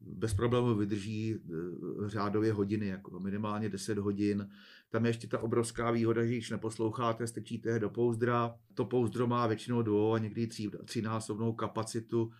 bez 0.00 0.34
problémů 0.34 0.74
vydrží 0.74 1.34
eh, 1.34 2.08
řádově 2.08 2.52
hodiny, 2.52 2.86
jako 2.86 3.20
minimálně 3.20 3.68
10 3.68 3.98
hodin. 3.98 4.50
Tam 4.90 5.04
je 5.04 5.08
ještě 5.08 5.26
ta 5.26 5.38
obrovská 5.38 5.90
výhoda, 5.90 6.24
že 6.24 6.32
když 6.32 6.50
neposloucháte, 6.50 7.26
strčíte 7.26 7.78
do 7.78 7.90
pouzdra. 7.90 8.54
To 8.74 8.84
pouzdro 8.84 9.26
má 9.26 9.46
většinou 9.46 9.82
dvou 9.82 10.12
a 10.12 10.18
někdy 10.18 10.46
tří, 10.46 10.70
třínásobnou 10.84 11.52
kapacitu 11.52 12.32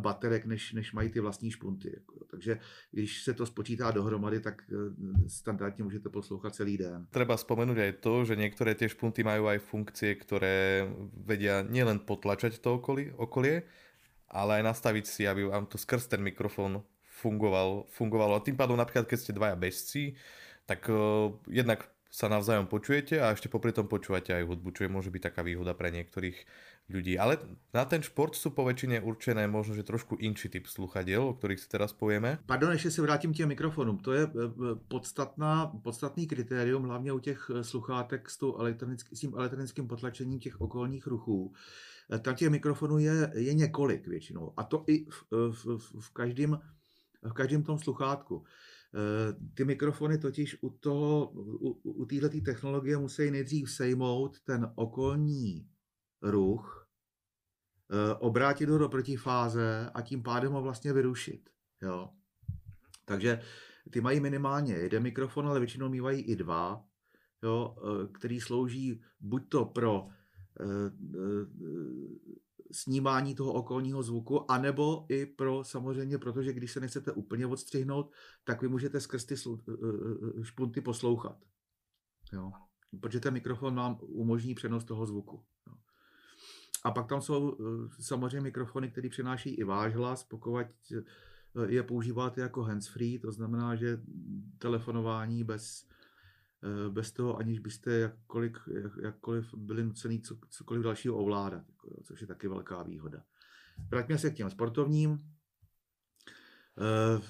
baterek, 0.00 0.46
než, 0.46 0.72
než 0.72 0.92
mají 0.92 1.08
ty 1.08 1.20
vlastní 1.20 1.50
špunty. 1.50 1.90
Jako. 1.94 2.24
Takže 2.30 2.58
když 2.90 3.22
se 3.22 3.34
to 3.34 3.46
spočítá 3.46 3.90
dohromady, 3.90 4.40
tak 4.40 4.62
eh, 4.72 5.28
standardně 5.28 5.84
můžete 5.84 6.08
poslouchat 6.08 6.54
celý 6.54 6.78
den. 6.78 7.06
Treba 7.10 7.36
spomenúť 7.36 7.78
aj 7.78 7.92
to, 8.02 8.24
že 8.24 8.36
některé 8.36 8.74
ty 8.74 8.88
špunty 8.88 9.22
mají 9.22 9.40
aj 9.40 9.58
funkcie, 9.58 10.14
které 10.14 10.88
vedia 11.14 11.62
nielen 11.62 11.98
potlačať 11.98 12.58
to 12.58 12.74
okolie, 12.74 13.14
okolie 13.14 13.62
ale 14.28 14.60
aj 14.60 14.62
nastaviť 14.74 15.04
si, 15.04 15.22
aby 15.28 15.48
vám 15.48 15.66
to 15.66 15.78
skrz 15.78 16.08
ten 16.08 16.22
mikrofon 16.22 16.82
fungoval, 17.24 17.86
fungovalo. 17.94 18.36
A 18.36 18.44
tým 18.44 18.58
pádom 18.58 18.76
napríklad, 18.76 19.06
keď 19.06 19.18
ste 19.20 19.32
dvaja 19.36 19.56
bežci, 19.56 20.18
tak 20.66 20.88
uh, 20.90 21.32
jednak 21.48 21.88
sa 22.14 22.30
navzájom 22.30 22.70
počujete 22.70 23.18
a 23.18 23.34
ešte 23.34 23.50
popri 23.50 23.74
tom 23.74 23.90
počúvate 23.90 24.30
aj 24.30 24.46
hudbu, 24.46 24.70
čo 24.70 24.86
je 24.86 24.90
môže 24.94 25.10
byť 25.10 25.34
taká 25.34 25.42
výhoda 25.42 25.74
pre 25.74 25.90
niektorých 25.90 26.46
ľudí. 26.86 27.18
Ale 27.18 27.42
na 27.74 27.82
ten 27.90 28.06
šport 28.06 28.38
sú 28.38 28.54
po 28.54 28.62
väčšine 28.62 29.02
určené 29.02 29.50
možno, 29.50 29.74
že 29.74 29.82
trošku 29.82 30.22
inší 30.22 30.46
typ 30.46 30.70
sluchadiel, 30.70 31.26
o 31.26 31.34
ktorých 31.34 31.58
si 31.58 31.66
teraz 31.66 31.90
povieme. 31.90 32.38
Pardon, 32.46 32.72
ještě 32.72 32.90
se 32.90 33.02
vrátím 33.02 33.34
k 33.34 33.36
těm 33.36 33.48
mikrofonům. 33.48 33.98
To 33.98 34.12
je 34.12 34.22
e, 34.22 34.26
e, 34.26 34.30
podstatná, 34.88 35.66
podstatný 35.82 36.26
kritérium, 36.26 36.82
hlavně 36.82 37.12
u 37.12 37.18
těch 37.18 37.50
sluchátek 37.62 38.30
s, 38.30 38.38
s 39.12 39.20
tím 39.20 39.34
elektronickým 39.34 39.88
potlačením 39.88 40.38
těch 40.38 40.60
okolních 40.60 41.06
ruchů 41.06 41.52
Eh, 41.52 41.93
tak 42.22 42.36
těch 42.36 42.50
mikrofonů 42.50 42.98
je, 42.98 43.32
je 43.34 43.54
několik 43.54 44.06
většinou. 44.06 44.52
A 44.56 44.64
to 44.64 44.84
i 44.86 45.04
v, 45.10 45.24
v, 45.50 45.78
v, 46.00 46.10
každém, 46.12 46.60
v 47.22 47.32
každém 47.32 47.62
tom 47.62 47.78
sluchátku. 47.78 48.44
Eh, 48.94 49.36
ty 49.54 49.64
mikrofony 49.64 50.18
totiž 50.18 50.56
u, 50.60 50.70
toho, 50.70 51.30
u, 51.30 51.70
u 51.82 52.04
této 52.04 52.40
technologie 52.44 52.96
musí 52.96 53.30
nejdřív 53.30 53.70
sejmout 53.70 54.40
ten 54.40 54.72
okolní 54.74 55.68
ruch, 56.22 56.88
eh, 57.90 58.14
obrátit 58.14 58.68
ho 58.68 58.78
do 58.78 58.88
protifáze 58.88 59.90
a 59.94 60.02
tím 60.02 60.22
pádem 60.22 60.52
ho 60.52 60.62
vlastně 60.62 60.92
vyrušit. 60.92 61.50
Jo. 61.82 62.10
Takže 63.04 63.40
ty 63.90 64.00
mají 64.00 64.20
minimálně 64.20 64.74
jeden 64.74 65.02
mikrofon, 65.02 65.48
ale 65.48 65.60
většinou 65.60 65.88
mývají 65.88 66.22
i 66.22 66.36
dva, 66.36 66.84
jo, 67.42 67.76
který 68.12 68.40
slouží 68.40 69.02
buď 69.20 69.48
to 69.48 69.64
pro 69.64 70.08
Eh, 70.08 70.10
eh, 70.10 70.23
snímání 72.72 73.34
toho 73.34 73.52
okolního 73.52 74.02
zvuku, 74.02 74.50
anebo 74.50 75.06
i 75.08 75.26
pro 75.26 75.64
samozřejmě, 75.64 76.18
protože 76.18 76.52
když 76.52 76.72
se 76.72 76.80
nechcete 76.80 77.12
úplně 77.12 77.46
odstřihnout, 77.46 78.12
tak 78.44 78.62
vy 78.62 78.68
můžete 78.68 79.00
skrz 79.00 79.24
ty 79.24 79.34
eh, 79.34 80.44
špunty 80.44 80.80
poslouchat. 80.80 81.38
Jo. 82.32 82.52
Protože 83.00 83.20
ten 83.20 83.34
mikrofon 83.34 83.74
vám 83.74 83.98
umožní 84.00 84.54
přenos 84.54 84.84
toho 84.84 85.06
zvuku. 85.06 85.44
Jo. 85.66 85.74
A 86.84 86.90
pak 86.90 87.08
tam 87.08 87.20
jsou 87.20 87.56
samozřejmě 88.00 88.40
mikrofony, 88.40 88.90
které 88.90 89.08
přenáší 89.08 89.50
i 89.50 89.64
váš 89.64 89.94
hlas, 89.94 90.24
pokud 90.24 90.66
je 91.66 91.82
používáte 91.82 92.40
jako 92.40 92.62
handsfree, 92.62 93.18
to 93.18 93.32
znamená, 93.32 93.76
že 93.76 94.00
telefonování 94.58 95.44
bez 95.44 95.86
Eh, 95.86 95.93
bez 96.90 97.12
toho, 97.12 97.36
aniž 97.36 97.58
byste 97.58 97.98
jakkoliv, 97.98 98.52
jak, 98.82 98.92
jakkoliv 99.02 99.54
byli 99.54 99.84
nucený 99.84 100.20
co, 100.20 100.36
cokoliv 100.48 100.82
dalšího 100.82 101.16
ovládat, 101.16 101.68
jako, 101.68 102.02
což 102.04 102.20
je 102.20 102.26
taky 102.26 102.48
velká 102.48 102.82
výhoda. 102.82 103.22
Vraťme 103.90 104.18
se 104.18 104.30
k 104.30 104.34
těm 104.34 104.50
sportovním. 104.50 105.12
E, 106.78 107.20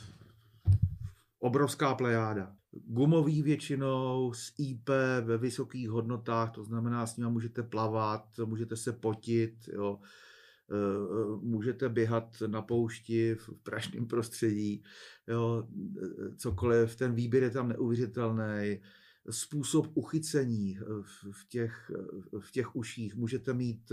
obrovská 1.39 1.95
plejáda. 1.95 2.57
gumový 2.73 3.43
většinou, 3.43 4.33
s 4.35 4.53
IP 4.59 4.89
ve 5.25 5.39
vysokých 5.39 5.91
hodnotách, 5.91 6.51
to 6.51 6.65
znamená, 6.65 7.07
s 7.07 7.17
nimi 7.17 7.31
můžete 7.31 7.63
plavat, 7.63 8.41
můžete 8.45 8.77
se 8.77 8.93
potit, 8.93 9.69
jo. 9.73 9.99
E, 10.71 10.77
e, 10.77 11.37
můžete 11.41 11.89
běhat 11.89 12.43
na 12.47 12.63
poušti 12.63 13.35
v 13.35 13.51
prašném 13.63 14.07
prostředí, 14.07 14.85
jo. 15.29 15.69
Cokoliv, 16.37 16.97
ten 16.97 17.15
výběr 17.15 17.43
je 17.43 17.51
tam 17.51 17.69
neuvěřitelný, 17.69 18.81
způsob 19.31 19.87
uchycení 19.95 20.79
v 21.33 21.49
těch, 21.49 21.91
v 22.41 22.51
těch 22.51 22.77
uších, 22.77 23.15
můžete 23.15 23.55
mít 23.55 23.93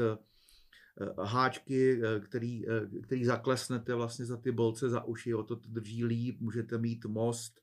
háčky, 1.24 2.02
který, 2.20 2.66
který 3.04 3.26
zaklesnete 3.26 3.96
vlastně 3.96 4.26
za 4.26 4.38
ty 4.38 4.52
bolce 4.52 4.90
za 4.90 5.04
uši, 5.04 5.30
jo, 5.30 5.44
to 5.44 5.56
drží 5.56 6.06
líp, 6.06 6.40
můžete 6.40 6.78
mít 6.78 7.06
most, 7.06 7.62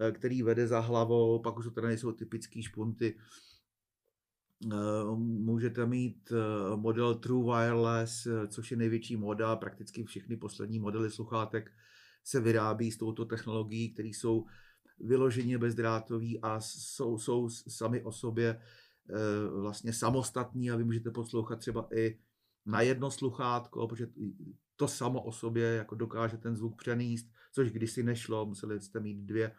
Eh, 0.00 0.12
který 0.12 0.42
vede 0.42 0.66
za 0.66 0.80
hlavou, 0.80 1.38
pak 1.38 1.58
už 1.58 1.64
to 1.64 1.70
teda 1.70 1.88
nejsou 1.88 2.12
typické 2.12 2.62
špunty. 2.62 3.18
Eh, 4.72 5.16
můžete 5.16 5.86
mít 5.86 6.32
eh, 6.32 6.76
model 6.76 7.14
True 7.14 7.44
Wireless, 7.44 8.28
což 8.48 8.70
je 8.70 8.76
největší 8.76 9.16
moda, 9.16 9.56
prakticky 9.56 10.04
všechny 10.04 10.36
poslední 10.36 10.78
modely 10.78 11.10
sluchátek 11.10 11.72
se 12.24 12.40
vyrábí 12.40 12.90
s 12.90 12.96
touto 12.96 13.24
technologií, 13.24 13.92
které 13.92 14.08
jsou 14.08 14.46
vyloženě 15.00 15.58
bezdrátový 15.58 16.40
a 16.40 16.60
jsou, 16.60 17.18
jsou 17.18 17.48
sami 17.48 18.02
o 18.02 18.12
sobě 18.12 18.60
vlastně 19.60 19.92
samostatní 19.92 20.70
a 20.70 20.76
vy 20.76 20.84
můžete 20.84 21.10
poslouchat 21.10 21.56
třeba 21.56 21.88
i 21.94 22.18
na 22.66 22.80
jedno 22.80 23.10
sluchátko, 23.10 23.88
protože 23.88 24.06
to 24.76 24.88
samo 24.88 25.22
o 25.22 25.32
sobě 25.32 25.64
jako 25.64 25.94
dokáže 25.94 26.36
ten 26.36 26.56
zvuk 26.56 26.76
přenést, 26.76 27.26
což 27.52 27.70
kdysi 27.70 28.02
nešlo, 28.02 28.46
museli 28.46 28.80
jste 28.80 29.00
mít 29.00 29.26
dvě 29.26 29.52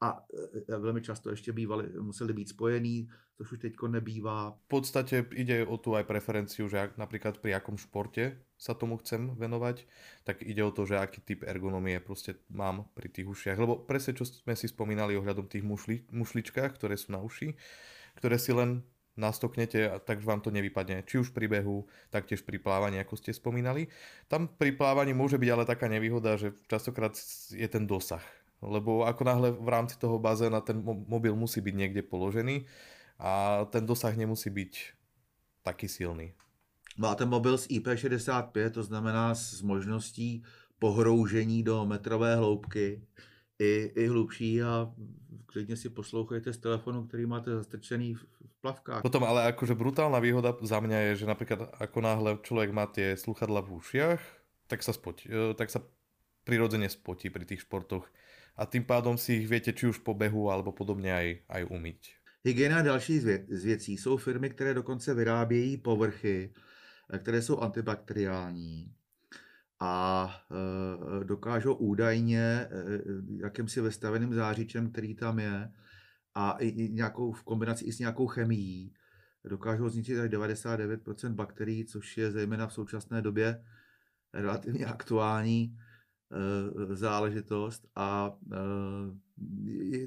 a 0.00 0.24
e, 0.68 0.78
velmi 0.78 1.02
často 1.02 1.30
ještě 1.30 1.52
bývali, 1.52 1.88
museli 2.00 2.32
být 2.32 2.48
spojený, 2.48 3.08
což 3.36 3.52
už 3.52 3.58
teď 3.58 3.72
nebývá. 3.88 4.50
V 4.50 4.68
podstatě 4.68 5.26
jde 5.32 5.66
o 5.66 5.78
tu 5.78 5.94
aj 5.94 6.04
preferenciu, 6.04 6.68
že 6.68 6.90
například 6.96 7.38
při 7.38 7.50
jakom 7.50 7.76
športe 7.76 8.40
sa 8.64 8.72
tomu 8.72 8.96
chcem 9.04 9.36
venovať, 9.36 9.84
tak 10.24 10.40
ide 10.40 10.64
o 10.64 10.72
to, 10.72 10.88
že 10.88 10.96
aký 10.96 11.20
typ 11.20 11.44
ergonomie 11.44 12.00
prostě 12.00 12.34
mám 12.48 12.88
pri 12.96 13.12
tých 13.12 13.28
ušiach. 13.28 13.58
Lebo 13.60 13.76
presne, 13.84 14.16
čo 14.16 14.24
sme 14.24 14.56
si 14.56 14.72
spomínali 14.72 15.12
ohľadom 15.20 15.52
tých 15.52 15.60
mušli, 15.60 16.08
mušličkách, 16.08 16.72
ktoré 16.80 16.96
sú 16.96 17.12
na 17.12 17.20
uši, 17.20 17.52
ktoré 18.16 18.40
si 18.40 18.56
len 18.56 18.80
nastoknete, 19.20 20.00
tak 20.08 20.24
vám 20.24 20.40
to 20.40 20.48
nevypadne. 20.48 21.04
Či 21.04 21.20
už 21.20 21.36
pri 21.36 21.46
behu, 21.46 21.84
taktiež 22.08 22.40
pri 22.40 22.56
plávaní, 22.56 22.96
ako 23.04 23.20
ste 23.20 23.36
spomínali. 23.36 23.92
Tam 24.32 24.48
pri 24.48 24.72
plávaní 24.72 25.12
môže 25.12 25.36
byť 25.36 25.50
ale 25.52 25.68
taká 25.68 25.86
nevýhoda, 25.86 26.40
že 26.40 26.56
častokrát 26.66 27.12
je 27.52 27.68
ten 27.68 27.84
dosah 27.84 28.24
lebo 28.64 29.04
ako 29.04 29.22
náhle 29.24 29.48
v 29.52 29.68
rámci 29.68 30.00
toho 30.00 30.16
bazéna 30.16 30.64
ten 30.64 30.80
mobil 30.84 31.36
musí 31.36 31.60
byť 31.60 31.74
niekde 31.76 32.00
položený 32.00 32.64
a 33.20 33.62
ten 33.68 33.84
dosah 33.84 34.16
nemusí 34.16 34.48
byť 34.48 34.72
taky 35.62 35.86
silný. 35.88 36.32
Máte 36.94 37.26
mobil 37.26 37.58
s 37.58 37.66
IP65, 37.66 38.70
to 38.70 38.82
znamená 38.82 39.34
s 39.34 39.62
možností 39.62 40.42
pohroužení 40.78 41.62
do 41.62 41.86
metrové 41.86 42.36
hloubky 42.36 43.02
i, 43.58 43.92
i 43.94 44.06
hlubší 44.06 44.62
a 44.62 44.92
klidně 45.46 45.76
si 45.76 45.88
poslouchejte 45.88 46.52
z 46.52 46.58
telefonu, 46.58 47.06
který 47.06 47.26
máte 47.26 47.50
zastrčený 47.50 48.14
v 48.14 48.24
plavkách. 48.60 49.02
Potom 49.02 49.24
ale 49.24 49.46
akože 49.54 49.74
brutálna 49.74 50.18
výhoda 50.18 50.54
za 50.62 50.80
mňa 50.80 50.98
je, 50.98 51.22
že 51.22 51.30
napríklad 51.30 51.70
ako 51.78 51.98
náhle 52.00 52.30
človek 52.42 52.70
má 52.74 52.86
tie 52.90 53.14
sluchadla 53.14 53.62
v 53.62 53.78
ušiach, 53.78 54.20
tak 54.66 54.82
sa, 54.82 54.90
spotí, 54.90 55.30
e, 55.30 55.54
tak 55.54 55.70
sa 55.70 55.82
prirodzene 56.42 56.90
spotí 56.90 57.30
pri 57.30 57.46
tých 57.46 57.62
športoch 57.62 58.06
a 58.58 58.66
tým 58.66 58.82
pádom 58.86 59.14
si 59.14 59.42
ich 59.42 59.46
viete 59.50 59.70
či 59.74 59.90
už 59.90 60.02
po 60.02 60.14
behu 60.14 60.50
alebo 60.50 60.72
podobně 60.72 61.14
aj, 61.14 61.26
aj 61.48 61.62
umyť. 61.70 62.00
Hygiena 62.44 62.78
a 62.78 62.82
další 62.82 63.18
z 63.48 63.64
věcí 63.64 63.96
jsou 63.96 64.16
firmy, 64.16 64.50
které 64.50 64.74
dokonce 64.74 65.14
vyrábějí 65.14 65.76
povrchy, 65.76 66.50
eh, 66.52 66.73
které 67.18 67.42
jsou 67.42 67.60
antibakteriální 67.60 68.94
a 69.80 70.30
e, 71.20 71.24
dokážou 71.24 71.74
údajně 71.74 72.40
e, 72.40 72.68
jakýmsi 73.36 73.80
vestaveným 73.80 74.34
zářičem, 74.34 74.90
který 74.90 75.14
tam 75.14 75.38
je, 75.38 75.70
a 76.34 76.56
i, 76.58 76.88
nějakou, 76.88 77.32
v 77.32 77.42
kombinaci 77.42 77.84
i 77.84 77.92
s 77.92 77.98
nějakou 77.98 78.26
chemií, 78.26 78.94
dokážou 79.44 79.88
zničit 79.88 80.18
až 80.18 80.30
99% 80.30 81.34
bakterií, 81.34 81.84
což 81.84 82.18
je 82.18 82.32
zejména 82.32 82.66
v 82.66 82.72
současné 82.72 83.22
době 83.22 83.64
relativně 84.32 84.86
aktuální 84.86 85.76
Eh, 86.34 86.96
záležitost. 86.96 87.86
A 87.96 88.36
eh, 88.52 88.56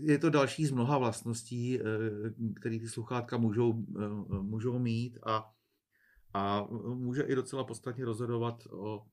je 0.01 0.17
to 0.17 0.29
další 0.29 0.65
z 0.65 0.71
mnoha 0.71 0.97
vlastností, 0.97 1.79
eh, 1.79 1.83
které 2.55 2.79
ty 2.79 2.87
sluchátka 2.87 3.37
můžou, 3.37 3.85
můžou 4.41 4.79
mít. 4.79 5.17
A, 5.25 5.53
a 6.37 6.67
může 6.95 7.23
i 7.23 7.35
docela 7.35 7.63
podstatně 7.63 8.05
rozhodovat 8.05 8.63
o, 8.71 9.03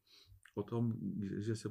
o 0.55 0.63
tom, 0.63 0.93
že 1.39 1.57
se 1.57 1.69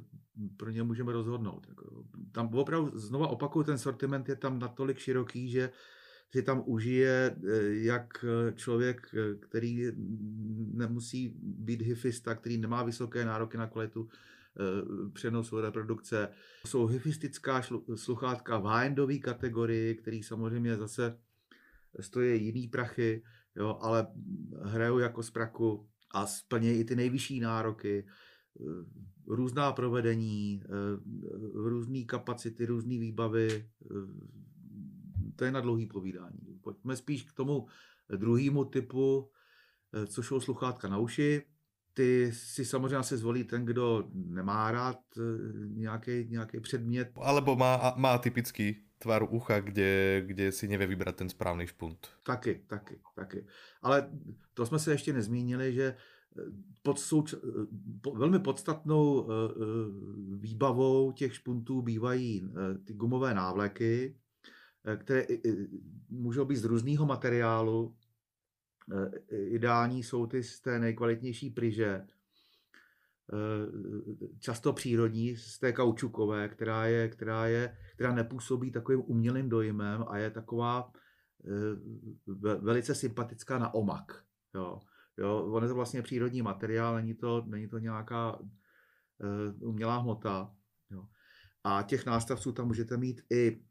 pro 0.56 0.70
ně 0.70 0.82
můžeme 0.82 1.12
rozhodnout. 1.12 1.66
Jako, 1.68 2.04
tam 2.32 2.54
opravdu, 2.54 2.98
znova 2.98 3.26
opakuju, 3.26 3.64
ten 3.64 3.78
sortiment 3.78 4.28
je 4.28 4.36
tam 4.36 4.58
natolik 4.58 4.98
široký, 4.98 5.50
že 5.50 5.70
si 6.32 6.42
tam 6.42 6.62
užije 6.66 7.36
jak 7.70 8.24
člověk, 8.54 9.14
který 9.40 9.86
nemusí 10.74 11.34
být 11.42 11.82
hifista, 11.82 12.34
který 12.34 12.58
nemá 12.58 12.82
vysoké 12.82 13.24
nároky 13.24 13.56
na 13.58 13.66
kvalitu 13.66 14.08
přenosu 15.12 15.60
reprodukce. 15.60 16.28
Jsou 16.66 16.86
hyfistická 16.86 17.62
sluchátka 17.94 18.58
v 18.58 19.18
kategorii, 19.20 19.94
který 19.94 20.22
samozřejmě 20.22 20.76
zase 20.76 21.18
stojí 22.00 22.44
jiný 22.44 22.68
prachy, 22.68 23.22
jo, 23.56 23.78
ale 23.80 24.06
hrajou 24.62 24.98
jako 24.98 25.22
z 25.22 25.30
praku 25.30 25.88
a 26.10 26.26
splnějí 26.26 26.80
i 26.80 26.84
ty 26.84 26.96
nejvyšší 26.96 27.40
nároky, 27.40 28.06
eh, 28.60 28.64
různá 29.26 29.72
provedení, 29.72 30.62
eh, 30.64 30.68
různé 31.54 32.04
kapacity, 32.04 32.66
různé 32.66 32.98
výbavy. 32.98 33.70
To 35.36 35.44
je 35.44 35.52
na 35.52 35.60
dlouhý 35.60 35.86
povídání. 35.86 36.58
Pojďme 36.60 36.96
spíš 36.96 37.22
k 37.22 37.32
tomu 37.32 37.66
druhému 38.16 38.64
typu, 38.64 39.30
což 40.06 40.26
jsou 40.26 40.40
sluchátka 40.40 40.88
na 40.88 40.98
uši 40.98 41.42
ty 41.94 42.32
si 42.32 42.64
samozřejmě 42.64 43.02
se 43.02 43.16
zvolí 43.16 43.44
ten, 43.44 43.64
kdo 43.64 44.04
nemá 44.14 44.70
rád 44.70 44.98
nějaký, 45.66 46.10
eh, 46.10 46.24
nějaký 46.24 46.60
předmět. 46.60 47.12
Alebo 47.16 47.56
má, 47.56 47.94
má 47.96 48.18
typický 48.18 48.76
tvar 49.04 49.26
ucha, 49.30 49.60
kde, 49.60 50.22
kde 50.26 50.52
si 50.52 50.68
nevě 50.68 50.86
vybrat 50.86 51.16
ten 51.16 51.28
správný 51.28 51.66
špunt. 51.66 52.08
Taky, 52.22 52.64
taky, 52.66 53.00
taky. 53.14 53.46
Ale 53.82 54.10
to 54.54 54.66
jsme 54.66 54.78
se 54.78 54.92
ještě 54.92 55.12
nezmínili, 55.12 55.72
že 55.72 55.84
eh, 55.84 56.42
pod 56.82 56.98
souč- 56.98 57.36
eh, 57.36 57.66
po, 58.00 58.14
velmi 58.14 58.38
podstatnou 58.38 59.20
uh, 59.20 59.30
výbavou 60.40 61.12
těch 61.12 61.34
špuntů 61.34 61.82
bývají 61.82 62.48
ty 62.84 62.92
gumové 62.94 63.34
návleky, 63.34 64.16
které 64.96 65.26
můžou 66.08 66.44
být 66.44 66.56
z 66.56 66.64
různého 66.64 67.06
materiálu, 67.06 67.94
Eh, 68.92 69.36
ideální 69.36 70.02
jsou 70.02 70.26
ty 70.26 70.42
z 70.42 70.60
té 70.60 70.78
nejkvalitnější 70.78 71.50
pryže, 71.50 71.86
eh, 71.86 72.06
často 74.38 74.72
přírodní, 74.72 75.36
z 75.36 75.58
té 75.58 75.72
kaučukové, 75.72 76.48
která, 76.48 76.86
je, 76.86 77.08
která, 77.08 77.46
je, 77.46 77.76
která 77.94 78.14
nepůsobí 78.14 78.70
takovým 78.70 79.02
umělým 79.06 79.48
dojmem 79.48 80.04
a 80.08 80.18
je 80.18 80.30
taková 80.30 80.92
eh, 81.44 82.56
velice 82.56 82.94
sympatická 82.94 83.58
na 83.58 83.74
omak. 83.74 84.24
Jo. 84.54 84.80
Jo, 85.18 85.52
on 85.52 85.62
je 85.62 85.68
to 85.68 85.74
vlastně 85.74 86.02
přírodní 86.02 86.42
materiál, 86.42 86.94
není 86.94 87.14
to, 87.14 87.44
není 87.46 87.68
to 87.68 87.78
nějaká 87.78 88.38
umělá 89.60 89.98
hmota. 89.98 90.54
Jo. 90.90 91.08
A 91.64 91.82
těch 91.82 92.06
nástavců 92.06 92.52
tam 92.52 92.66
můžete 92.66 92.96
mít 92.96 93.20
i 93.30 93.62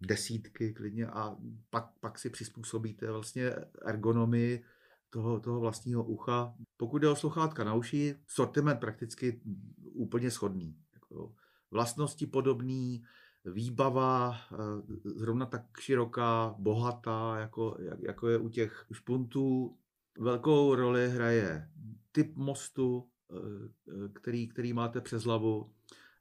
desítky 0.00 0.72
klidně 0.72 1.06
a 1.06 1.36
pak, 1.70 1.84
pak 2.00 2.18
si 2.18 2.30
přizpůsobíte 2.30 3.10
vlastně 3.10 3.54
ergonomii 3.86 4.64
toho, 5.10 5.40
toho 5.40 5.60
vlastního 5.60 6.04
ucha. 6.04 6.54
Pokud 6.76 6.98
jde 6.98 7.08
o 7.08 7.16
sluchátka 7.16 7.64
na 7.64 7.74
uši, 7.74 8.16
sortiment 8.26 8.80
prakticky 8.80 9.40
úplně 9.82 10.30
shodný. 10.30 10.76
Jako 10.94 11.34
vlastnosti 11.70 12.26
podobný, 12.26 13.04
výbava 13.44 14.36
eh, 14.52 14.56
zrovna 15.04 15.46
tak 15.46 15.62
široká, 15.80 16.54
bohatá, 16.58 17.38
jako, 17.38 17.76
jako 18.00 18.28
je 18.28 18.38
u 18.38 18.48
těch 18.48 18.86
špuntů. 18.92 19.76
Velkou 20.18 20.74
roli 20.74 21.10
hraje 21.10 21.70
typ 22.12 22.36
mostu, 22.36 23.08
eh, 23.30 24.08
který, 24.12 24.48
který 24.48 24.72
máte 24.72 25.00
přes 25.00 25.24
hlavu, 25.24 25.72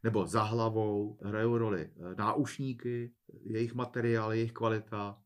nebo 0.04 0.28
za 0.28 0.43
hlavou 0.43 1.17
hrajou 1.23 1.58
roli 1.58 1.82
eh, 1.82 2.15
náušníky, 2.17 3.13
jejich 3.43 3.73
materiál, 3.73 4.34
jejich 4.34 4.54
kvalita. 4.54 5.21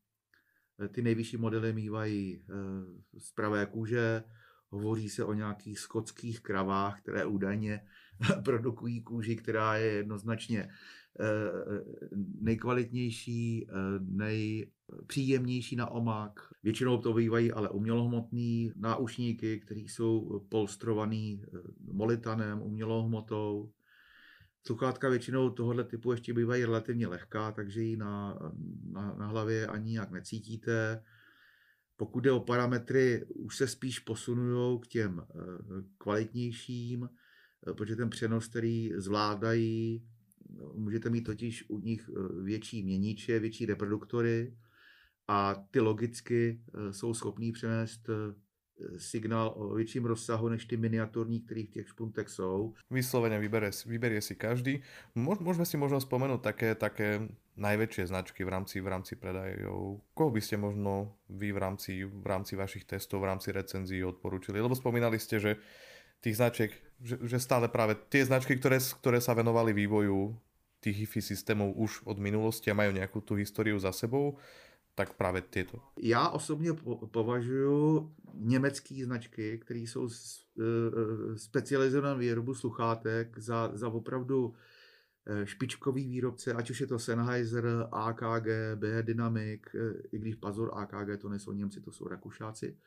Eh, 0.81 0.87
ty 0.87 1.01
nejvyšší 1.01 1.37
modely 1.37 1.73
mývají 1.73 2.41
eh, 2.41 2.53
z 3.19 3.31
pravé 3.31 3.65
kůže, 3.65 4.23
hovoří 4.69 5.09
se 5.09 5.23
o 5.23 5.33
nějakých 5.33 5.79
skotských 5.79 6.39
kravách, 6.39 7.01
které 7.01 7.25
údajně 7.25 7.85
produkují 8.43 9.01
kůži, 9.01 9.35
která 9.35 9.75
je 9.75 9.91
jednoznačně 9.91 10.69
nejkvalitnější, 12.41 13.67
nejpříjemnější 13.99 15.75
na 15.75 15.87
omak. 15.87 16.39
Většinou 16.63 16.97
to 16.97 17.13
bývají 17.13 17.51
ale 17.51 17.69
umělohmotný 17.69 18.73
náušníky, 18.75 19.59
které 19.59 19.81
jsou 19.81 20.39
polstrovaný 20.49 21.43
molitanem, 21.91 22.61
umělohmotou. 22.61 23.71
Sluchátka 24.65 25.09
většinou 25.09 25.49
tohoto 25.49 25.83
typu 25.83 26.11
ještě 26.11 26.33
bývají 26.33 26.65
relativně 26.65 27.07
lehká, 27.07 27.51
takže 27.51 27.81
ji 27.81 27.97
na, 27.97 28.39
na, 28.91 29.15
na 29.15 29.27
hlavě 29.27 29.67
ani 29.67 29.95
jak 29.95 30.11
necítíte. 30.11 31.03
Pokud 31.97 32.19
jde 32.19 32.31
o 32.31 32.39
parametry, 32.39 33.25
už 33.35 33.57
se 33.57 33.67
spíš 33.67 33.99
posunují 33.99 34.79
k 34.79 34.87
těm 34.87 35.21
eh, 35.21 35.35
kvalitnějším, 35.97 37.09
eh, 37.67 37.73
protože 37.73 37.95
ten 37.95 38.09
přenos, 38.09 38.47
který 38.47 38.91
zvládají, 38.95 40.07
můžete 40.73 41.09
mít 41.09 41.21
totiž 41.21 41.69
u 41.69 41.79
nich 41.79 42.09
eh, 42.09 42.43
větší 42.43 42.83
měníče, 42.83 43.39
větší 43.39 43.65
reproduktory 43.65 44.57
a 45.27 45.55
ty 45.71 45.79
logicky 45.79 46.63
jsou 46.91 47.13
schopní 47.13 47.51
přenést 47.51 48.09
signál 48.97 49.53
o 49.55 49.73
větším 49.73 50.05
rozsahu 50.05 50.49
než 50.49 50.65
ty 50.65 50.77
miniaturní, 50.77 51.41
které 51.41 51.63
v 51.63 51.69
těch 51.69 51.87
špuntech 51.87 52.29
jsou. 52.29 52.73
Vyslovene 52.91 53.39
vyberie, 53.39 53.71
vyberie 53.85 54.21
si 54.21 54.35
každý. 54.35 54.81
Môžeme 55.15 55.65
si 55.65 55.77
možno 55.77 56.01
spomenúť 56.01 56.41
také, 56.41 56.69
také 56.75 57.29
najväčšie 57.57 58.09
značky 58.09 58.41
v 58.43 58.49
rámci, 58.49 58.81
v 58.81 58.87
rámci 58.87 59.13
predajov. 59.15 60.01
Koho 60.13 60.31
by 60.31 60.41
ste 60.41 60.57
možno 60.57 61.15
vy 61.29 61.51
v 61.51 61.59
rámci, 61.59 61.91
v 62.07 62.25
rámci 62.25 62.55
vašich 62.55 62.87
testov, 62.87 63.21
v 63.21 63.29
rámci 63.31 63.51
recenzií 63.51 64.01
odporúčili? 64.01 64.57
Lebo 64.57 64.73
spomínali 64.73 65.19
ste, 65.19 65.37
že 65.37 65.51
tých 66.21 66.37
značiek, 66.37 66.71
že, 67.01 67.17
že 67.21 67.37
stále 67.41 67.67
práve 67.67 67.97
tie 68.09 68.25
značky, 68.25 68.55
ktoré, 68.55 68.77
ktoré 68.77 69.19
sa 69.19 69.33
venovali 69.33 69.73
vývoju 69.73 70.37
tých 70.81 71.05
HIFI 71.05 71.21
systémov 71.21 71.77
už 71.77 72.05
od 72.09 72.17
minulosti 72.17 72.73
a 72.73 72.77
majú 72.77 72.97
nejakú 72.97 73.21
tú 73.21 73.37
históriu 73.37 73.77
za 73.77 73.93
sebou, 73.93 74.41
tak 74.95 75.13
právě 75.13 75.41
tyto. 75.41 75.79
Já 75.97 76.29
osobně 76.29 76.73
považuji 77.11 78.11
německé 78.33 79.05
značky, 79.05 79.59
které 79.59 79.79
jsou 79.79 80.07
e, 80.07 80.11
e, 80.63 81.37
specializované 81.37 82.13
na 82.13 82.19
výrobu 82.19 82.53
sluchátek, 82.53 83.39
za, 83.39 83.71
za 83.73 83.89
opravdu 83.89 84.53
e, 85.25 85.45
špičkový 85.47 86.07
výrobce, 86.07 86.53
ať 86.53 86.69
už 86.69 86.81
je 86.81 86.87
to 86.87 86.99
Sennheiser, 86.99 87.87
AKG, 87.91 88.47
BH 88.75 89.01
Dynamic, 89.01 89.61
i 90.11 90.19
když 90.19 90.35
pozor, 90.35 90.71
AKG 90.73 91.21
to 91.21 91.29
nejsou 91.29 91.51
Němci, 91.51 91.81
to 91.81 91.91
jsou 91.91 92.07
Rakušáci, 92.07 92.77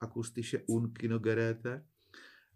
Akustische 0.00 0.58
Unkynogeräte, 0.66 1.84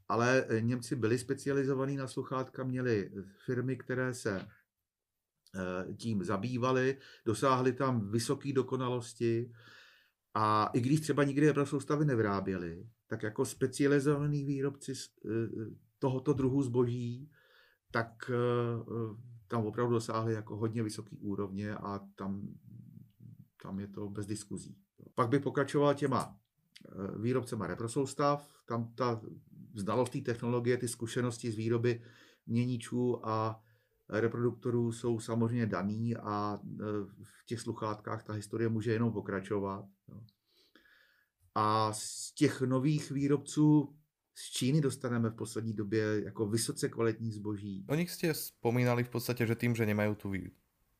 ale 0.09 0.47
Němci 0.61 0.97
byli 0.97 1.19
specializovaní 1.19 1.97
na 1.97 2.07
sluchátka, 2.07 2.65
měli 2.65 3.11
firmy, 3.45 3.77
které 3.77 4.15
se 4.15 4.47
tím 5.97 6.25
zabývali, 6.25 6.99
dosáhli 7.27 7.73
tam 7.73 8.11
vysoké 8.11 8.53
dokonalosti 8.53 9.53
a 10.35 10.71
i 10.73 10.81
když 10.81 11.01
třeba 11.01 11.25
nikdy 11.25 11.53
pro 11.53 11.67
soustavy 11.67 12.05
nevyráběli, 12.05 12.87
tak 13.07 13.23
jako 13.23 13.45
specializovaný 13.45 14.45
výrobci 14.45 14.93
eh, 14.93 15.29
tohoto 15.99 16.33
druhu 16.33 16.63
zboží, 16.63 17.31
tak 17.91 18.31
eh, 18.31 19.15
tam 19.49 19.67
opravdu 19.67 19.95
dosáhli 19.95 20.35
jako 20.35 20.57
hodně 20.57 20.83
vysoký 20.83 21.19
úrovně 21.19 21.75
a 21.75 22.01
tam, 22.15 22.49
tam 23.63 23.81
je 23.81 23.89
to 23.89 24.09
bez 24.09 24.27
diskuzí. 24.27 24.77
Pak 25.15 25.29
by 25.29 25.39
pokračoval 25.39 25.95
těma 25.95 26.37
výrobcema 27.17 27.67
reprosoustav, 27.67 28.49
tam 28.67 28.95
ta 28.95 29.21
znalost 29.75 30.11
té 30.11 30.21
technologie, 30.21 30.77
ty 30.77 30.89
zkušenosti 30.89 31.51
z 31.51 31.57
výroby 31.57 32.03
měníčů 32.47 33.27
a 33.27 33.63
reproduktorů 34.09 34.93
jsou 34.93 35.21
samozřejmě 35.21 35.67
daný 35.67 36.17
a 36.17 36.61
e, 36.65 36.85
v 37.23 37.47
těch 37.47 37.61
sluchátkách 37.61 38.25
ta 38.25 38.33
historie 38.33 38.69
může 38.69 38.93
jenom 38.93 39.13
pokračovat. 39.13 39.85
A 41.55 41.93
z 41.93 42.33
těch 42.33 42.61
nových 42.61 43.11
výrobců 43.11 43.97
z 44.35 44.51
Číny 44.51 44.81
dostaneme 44.81 45.31
v 45.31 45.35
poslední 45.35 45.73
době 45.73 46.23
jako 46.25 46.47
vysoce 46.47 46.89
kvalitní 46.89 47.33
zboží. 47.33 47.85
O 47.89 47.95
nich 47.95 48.11
jste 48.11 48.33
vzpomínali 48.33 49.05
v 49.05 49.09
podstatě, 49.09 49.47
že 49.47 49.55
tím, 49.55 49.75
že 49.75 49.87
nemají 49.87 50.15
tu, 50.15 50.33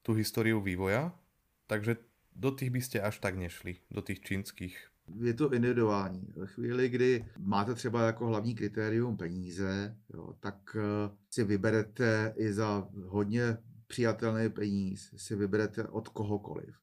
tu 0.03 0.13
historiu 0.13 0.61
vývoja, 0.61 1.19
takže 1.67 1.97
do 2.37 2.51
těch 2.51 2.71
byste 2.71 3.01
až 3.01 3.19
tak 3.19 3.37
nešli, 3.37 3.77
do 3.91 4.01
těch 4.01 4.21
čínských 4.21 4.92
je 5.21 5.35
to 5.35 5.53
individuální. 5.53 6.33
Ve 6.37 6.47
chvíli, 6.47 6.89
kdy 6.89 7.25
máte 7.39 7.75
třeba 7.75 8.03
jako 8.03 8.27
hlavní 8.27 8.55
kritérium 8.55 9.17
peníze, 9.17 9.97
jo, 10.15 10.35
tak 10.41 10.77
eh, 10.77 11.11
si 11.31 11.45
vyberete 11.45 12.35
i 12.37 12.53
za 12.53 12.89
hodně 13.07 13.59
přijatelný 13.87 14.51
peníz, 14.51 15.15
si 15.17 15.37
vyberete 15.37 15.89
od 15.89 16.09
kohokoliv. 16.09 16.75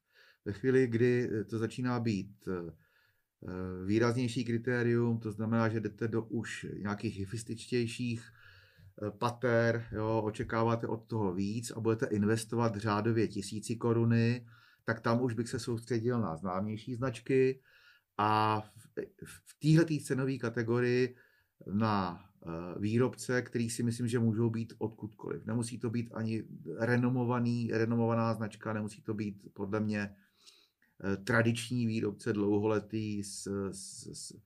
Ve 0.44 0.52
chvíli, 0.52 0.86
kdy 0.86 1.30
to 1.50 1.58
začíná 1.58 2.00
být 2.00 2.48
eh, 2.48 2.72
výraznější 3.86 4.44
kritérium, 4.44 5.18
to 5.18 5.32
znamená, 5.32 5.68
že 5.68 5.80
jdete 5.80 6.08
do 6.08 6.22
už 6.22 6.66
nějakých 6.82 7.18
hyfističtějších 7.18 8.22
eh, 8.22 9.10
pater, 9.10 9.86
jo, 9.92 10.22
očekáváte 10.24 10.86
od 10.86 11.06
toho 11.06 11.34
víc 11.34 11.70
a 11.70 11.80
budete 11.80 12.06
investovat 12.06 12.76
řádově 12.76 13.28
tisíci 13.28 13.76
koruny, 13.76 14.46
tak 14.84 15.00
tam 15.00 15.22
už 15.22 15.34
bych 15.34 15.48
se 15.48 15.58
soustředil 15.58 16.20
na 16.20 16.36
známější 16.36 16.94
značky, 16.94 17.60
a 18.20 18.60
v 19.24 19.54
této 19.56 20.04
cenové 20.04 20.36
kategorii 20.36 21.16
na 21.72 22.20
eh, 22.20 22.48
výrobce, 22.80 23.42
který 23.42 23.70
si 23.70 23.82
myslím, 23.82 24.08
že 24.08 24.18
můžou 24.18 24.50
být 24.50 24.72
odkudkoliv. 24.78 25.46
Nemusí 25.46 25.78
to 25.78 25.90
být 25.90 26.12
ani 26.14 26.44
renomovaný, 26.78 27.70
renomovaná 27.72 28.34
značka, 28.34 28.72
nemusí 28.72 29.02
to 29.02 29.14
být 29.14 29.48
podle 29.52 29.80
mě 29.80 30.00
eh, 30.04 31.16
tradiční 31.16 31.86
výrobce 31.86 32.32
dlouholetý 32.32 33.24
s, 33.24 33.48
s, 33.72 34.06
s, 34.12 34.36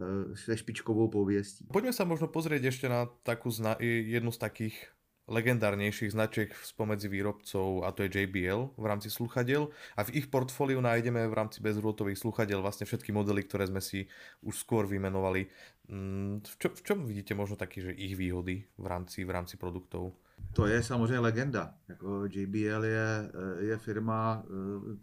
eh, 0.00 0.36
se 0.36 0.56
špičkovou 0.56 1.08
pověstí. 1.08 1.68
Pojďme 1.72 1.92
se 1.92 2.04
možno 2.04 2.28
pozrieť 2.28 2.62
ještě 2.62 2.88
na 2.88 3.06
takú 3.06 3.50
zna- 3.50 3.76
jednu 3.84 4.32
z 4.32 4.38
takých 4.38 4.88
legendárnejších 5.28 6.12
značiek 6.12 6.50
spomedzi 6.66 7.06
výrobcov 7.06 7.86
a 7.86 7.94
to 7.94 8.02
je 8.02 8.10
JBL 8.10 8.74
v 8.74 8.84
rámci 8.86 9.06
sluchadiel 9.06 9.70
a 9.94 10.02
v 10.02 10.18
ich 10.18 10.26
portfóliu 10.26 10.82
nájdeme 10.82 11.22
v 11.30 11.34
rámci 11.34 11.62
bezrôtových 11.62 12.18
sluchadiel 12.18 12.58
vlastne 12.58 12.86
všetky 12.86 13.14
modely, 13.14 13.46
ktoré 13.46 13.70
sme 13.70 13.78
si 13.78 14.10
už 14.42 14.58
skôr 14.58 14.90
vymenovali. 14.90 15.46
Mm, 15.86 16.42
v, 16.42 16.54
čo, 16.58 16.68
v 16.74 16.82
čom 16.82 16.98
vidíte 17.06 17.38
možno 17.38 17.54
taky, 17.54 17.86
že 17.86 17.92
ich 17.94 18.18
výhody 18.18 18.66
v 18.74 18.86
rámci, 18.86 19.22
v 19.22 19.30
rámci 19.30 19.54
produktov? 19.54 20.18
To 20.52 20.66
je 20.66 20.82
samozřejmě 20.82 21.18
legenda. 21.18 21.74
Jako 21.88 22.26
JBL 22.26 22.84
je, 22.84 23.30
je 23.58 23.78
firma, 23.78 24.42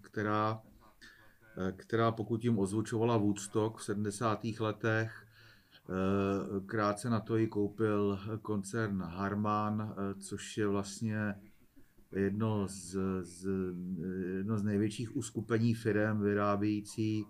která, 0.02 0.62
která 1.76 2.12
pokud 2.12 2.44
jim 2.44 2.60
ozvučovala 2.60 3.18
Woodstock 3.18 3.78
v 3.78 3.84
70. 3.84 4.60
letech, 4.60 5.12
Eh, 5.12 5.29
krátce 6.66 7.10
na 7.10 7.20
to 7.20 7.38
ji 7.38 7.48
koupil 7.48 8.20
koncern 8.42 9.02
Harman, 9.02 9.82
eh, 9.82 10.14
což 10.20 10.58
je 10.58 10.68
vlastně 10.68 11.36
jedno 12.12 12.68
z, 12.68 12.98
z, 13.22 13.48
jedno 14.38 14.58
z 14.58 14.64
největších 14.64 15.16
uskupení 15.16 15.74
firm 15.74 16.22
vyrábějící 16.22 17.26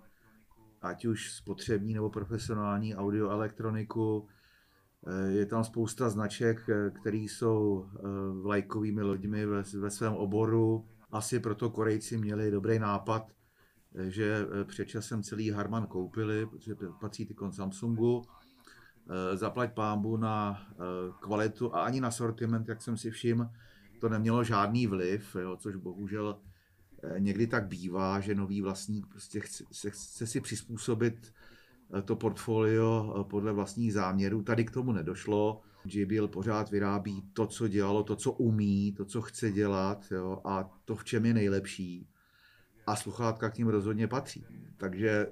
ať 0.81 1.05
už 1.05 1.31
spotřební 1.31 1.93
nebo 1.93 2.09
profesionální 2.09 2.95
audioelektroniku. 2.95 4.27
Eh, 5.07 5.31
je 5.31 5.45
tam 5.45 5.63
spousta 5.63 6.09
značek, 6.09 6.69
které 7.01 7.17
jsou 7.17 7.85
vlajkovými 8.41 9.01
loďmi 9.01 9.45
ve, 9.45 9.63
ve 9.79 9.89
svém 9.89 10.13
oboru. 10.13 10.85
Asi 11.11 11.39
proto 11.39 11.69
Korejci 11.69 12.17
měli 12.17 12.51
dobrý 12.51 12.79
nápad, 12.79 13.31
že 14.07 14.45
před 14.65 14.85
časem 14.85 15.23
celý 15.23 15.49
Harman 15.49 15.87
koupili, 15.87 16.45
protože 16.45 16.75
patří 16.99 17.25
ty 17.25 17.35
Samsungu 17.51 18.21
Eh, 18.21 18.38
zaplať 19.33 19.73
pámbu 19.73 20.17
na 20.17 20.61
eh, 20.71 20.75
kvalitu 21.19 21.75
a 21.75 21.83
ani 21.83 22.01
na 22.01 22.11
sortiment, 22.11 22.67
jak 22.67 22.81
jsem 22.81 22.97
si 22.97 23.11
všiml, 23.11 23.49
to 23.99 24.09
nemělo 24.09 24.43
žádný 24.43 24.87
vliv, 24.87 25.35
jo, 25.35 25.57
což 25.57 25.75
bohužel 25.75 26.37
eh, 27.03 27.19
někdy 27.19 27.47
tak 27.47 27.67
bývá, 27.67 28.19
že 28.19 28.35
nový 28.35 28.61
vlastník 28.61 29.07
prostě 29.07 29.39
chce, 29.39 29.63
chce, 29.69 29.89
chce 29.89 30.27
si 30.27 30.41
přizpůsobit 30.41 31.33
to 32.05 32.15
portfolio 32.15 33.25
podle 33.29 33.53
vlastních 33.53 33.93
záměrů. 33.93 34.43
Tady 34.43 34.65
k 34.65 34.71
tomu 34.71 34.91
nedošlo. 34.91 35.61
JBL 35.85 36.27
pořád 36.27 36.71
vyrábí 36.71 37.21
to, 37.33 37.47
co 37.47 37.67
dělalo, 37.67 38.03
to, 38.03 38.15
co 38.15 38.31
umí, 38.31 38.93
to, 38.93 39.05
co 39.05 39.21
chce 39.21 39.51
dělat 39.51 40.05
jo, 40.11 40.41
a 40.45 40.69
to, 40.85 40.95
v 40.95 41.03
čem 41.03 41.25
je 41.25 41.33
nejlepší 41.33 42.07
a 42.89 42.95
sluchátka 42.95 43.49
k 43.49 43.57
ním 43.57 43.67
rozhodně 43.67 44.07
patří. 44.07 44.45
Takže 44.77 45.09
e, 45.09 45.29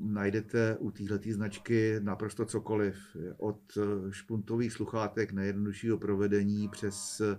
najdete 0.00 0.76
u 0.76 0.90
této 0.90 1.18
značky 1.30 2.00
naprosto 2.02 2.44
cokoliv. 2.44 3.16
Od 3.36 3.60
eh, 3.76 4.12
špuntových 4.12 4.72
sluchátek 4.72 5.32
nejjednoduššího 5.32 5.98
provedení 5.98 6.68
přes 6.68 7.20
e, 7.20 7.38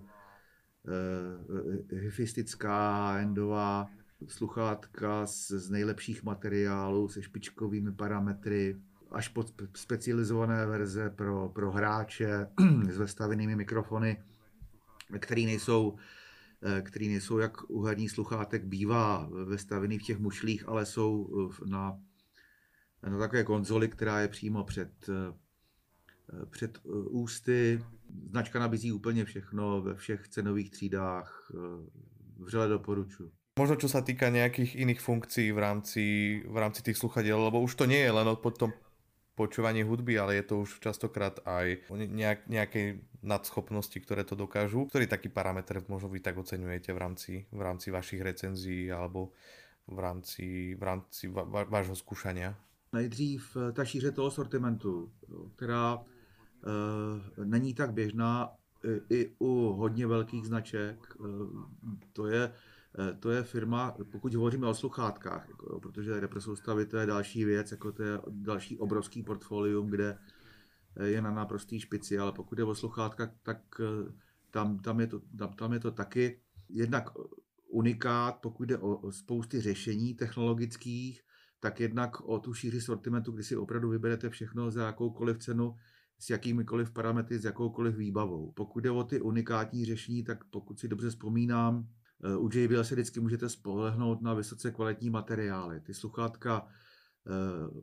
hifistická, 1.91 3.17
endová 3.19 3.89
sluchátka 4.27 5.25
z, 5.25 5.47
z 5.51 5.69
nejlepších 5.69 6.23
materiálů 6.23 7.07
se 7.07 7.21
špičkovými 7.21 7.91
parametry, 7.91 8.75
až 9.11 9.27
pod 9.27 9.53
specializované 9.75 10.65
verze 10.65 11.09
pro, 11.09 11.49
pro 11.49 11.71
hráče 11.71 12.47
s 12.89 12.97
vestavenými 12.97 13.55
mikrofony, 13.55 14.23
které 15.19 15.41
nejsou 15.41 15.97
který 16.81 17.09
nejsou 17.09 17.37
jak 17.37 17.69
u 17.69 17.81
herních 17.81 18.11
sluchátek 18.11 18.65
bývá 18.65 19.29
vestavený 19.45 19.99
v 19.99 20.03
těch 20.03 20.19
mušlích, 20.19 20.67
ale 20.67 20.85
jsou 20.85 21.29
na, 21.65 21.99
na 23.09 23.17
takové 23.17 23.43
konzoli, 23.43 23.87
která 23.87 24.19
je 24.21 24.27
přímo 24.27 24.63
před, 24.63 25.09
před 26.49 26.79
ústy. 27.09 27.83
Značka 28.29 28.59
nabízí 28.59 28.91
úplně 28.91 29.25
všechno 29.25 29.81
ve 29.81 29.95
všech 29.95 30.27
cenových 30.27 30.71
třídách. 30.71 31.51
Vřele 32.37 32.67
doporučuji. 32.67 33.31
Možno 33.57 33.73
čo 33.73 33.89
sa 33.89 34.05
týka 34.05 34.29
nejakých 34.29 34.77
iných 34.77 35.01
funkcií 35.01 35.49
v 35.49 35.57
rámci, 35.57 36.03
v 36.45 36.57
rámci 36.61 36.85
tých 36.85 37.01
sluchadiel, 37.01 37.41
lebo 37.41 37.57
už 37.57 37.73
to 37.73 37.89
nie 37.89 38.05
je 38.05 38.13
len 38.13 38.29
o 38.29 38.37
tom 38.37 38.69
počúvaní 39.33 39.81
hudby, 39.81 40.13
ale 40.13 40.37
je 40.37 40.45
to 40.45 40.61
už 40.61 40.77
častokrát 40.77 41.41
aj 41.41 41.81
o 41.89 41.97
nejak, 41.97 42.45
nejakej 42.45 43.01
nadschopnosti, 43.27 43.99
ktoré 43.99 44.23
to 44.23 44.39
dokážu. 44.39 44.87
Ktorý 44.87 45.05
taký 45.05 45.27
parametr 45.27 45.83
možno 45.91 46.07
vy 46.07 46.23
tak 46.23 46.39
oceňujete 46.39 46.95
v 46.95 46.99
rámci, 46.99 47.33
v 47.51 47.61
rámci 47.61 47.91
vašich 47.91 48.23
recenzií 48.23 48.87
alebo 48.87 49.35
v 49.87 49.99
rámci, 49.99 50.75
v 50.79 50.83
rámci 50.83 51.27
vášho 51.67 51.95
skúšania? 51.95 52.55
Nejdřív 52.93 53.57
eh, 53.57 53.71
ta 53.71 53.85
šíře 53.85 54.11
toho 54.11 54.31
sortimentu, 54.31 55.11
která 55.55 55.99
e, 55.99 57.45
není 57.45 57.73
tak 57.73 57.93
běžná 57.93 58.49
i 59.09 59.31
u 59.39 59.73
hodně 59.73 60.07
velkých 60.07 60.45
značek. 60.45 60.97
E, 60.97 61.27
to 62.13 62.27
je 62.27 62.51
Eh, 62.99 63.13
to 63.19 63.31
je 63.31 63.43
firma, 63.43 63.95
pokud 64.11 64.33
hovoříme 64.33 64.67
o 64.67 64.73
sluchátkách, 64.73 65.49
jako, 65.49 65.79
protože 65.79 66.19
represoustavy 66.19 66.85
to 66.85 66.97
je 66.97 67.05
další 67.05 67.45
věc, 67.45 67.71
jako 67.71 67.91
to 67.91 68.03
je 68.03 68.19
další 68.29 68.77
obrovský 68.77 69.23
portfolium, 69.23 69.89
kde 69.89 70.09
eh, 70.09 70.17
je 71.03 71.21
na 71.21 71.31
naprostý 71.31 71.79
špici, 71.79 72.19
ale 72.19 72.31
pokud 72.31 72.59
je 72.59 72.65
o 72.65 72.75
sluchátkách, 72.75 73.29
tak 73.43 73.61
eh, 73.79 74.11
tam, 74.51 74.79
tam, 74.79 74.99
je 74.99 75.07
to, 75.07 75.21
tam, 75.37 75.53
tam 75.53 75.73
je 75.73 75.79
to 75.79 75.91
taky 75.91 76.39
jednak 76.69 77.09
unikát, 77.69 78.35
pokud 78.41 78.63
jde 78.63 78.77
o, 78.77 79.11
spousty 79.11 79.61
řešení 79.61 80.13
technologických, 80.13 81.21
tak 81.59 81.79
jednak 81.79 82.21
o 82.21 82.39
tu 82.39 82.53
šíři 82.53 82.81
sortimentu, 82.81 83.31
kdy 83.31 83.43
si 83.43 83.57
opravdu 83.57 83.89
vyberete 83.89 84.29
všechno 84.29 84.71
za 84.71 84.85
jakoukoliv 84.85 85.37
cenu, 85.37 85.75
s 86.19 86.29
jakýmikoliv 86.29 86.91
parametry, 86.91 87.39
s 87.39 87.45
jakoukoliv 87.45 87.95
výbavou. 87.95 88.51
Pokud 88.51 88.79
jde 88.79 88.91
o 88.91 89.03
ty 89.03 89.21
unikátní 89.21 89.85
řešení, 89.85 90.23
tak 90.23 90.43
pokud 90.43 90.79
si 90.79 90.87
dobře 90.87 91.09
vzpomínám, 91.09 91.87
Eh, 92.23 92.37
u 92.37 92.49
JBL 92.53 92.83
se 92.83 92.95
vždycky 92.95 93.19
můžete 93.19 93.49
spolehnout 93.49 94.21
na 94.21 94.33
vysoce 94.33 94.71
kvalitní 94.71 95.09
materiály. 95.09 95.79
Ty 95.79 95.93
sluchátka 95.93 96.67
eh, 96.67 96.73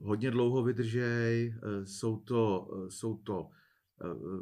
hodně 0.02 0.30
dlouho 0.30 0.62
vydržej, 0.62 1.54
eh, 1.56 1.86
jsou 1.86 2.16
to, 2.16 2.70
jsou 2.88 3.16
to 3.16 3.48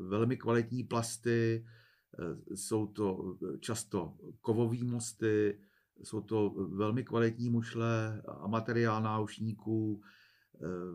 velmi 0.09 0.37
kvalitní 0.37 0.85
plasty, 0.85 1.67
jsou 2.55 2.87
to 2.87 3.37
často 3.61 4.17
kovové 4.41 4.85
mosty, 4.85 5.59
jsou 6.03 6.21
to 6.21 6.51
velmi 6.51 7.05
kvalitní 7.05 7.51
mušle 7.51 8.23
a 8.29 8.47
materiál 8.47 9.03
náušníků. 9.03 10.03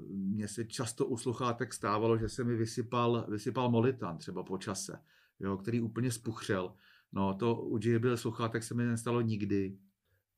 Mně 0.10 0.48
se 0.48 0.66
často 0.66 1.06
u 1.06 1.18
sluchátek 1.18 1.74
stávalo, 1.74 2.18
že 2.18 2.30
se 2.30 2.44
mi 2.44 2.56
vysypal, 2.56 3.26
vysypal 3.30 3.72
molitan 3.72 4.18
třeba 4.18 4.44
po 4.44 4.58
čase, 4.58 5.00
jo, 5.40 5.58
který 5.58 5.82
úplně 5.82 6.12
spuchřel 6.12 6.74
No 7.14 7.34
to 7.34 7.56
u 7.56 7.78
JBL 7.82 8.18
sluchátek 8.18 8.64
se 8.64 8.74
mi 8.74 8.86
nestalo 8.86 9.22
nikdy. 9.22 9.78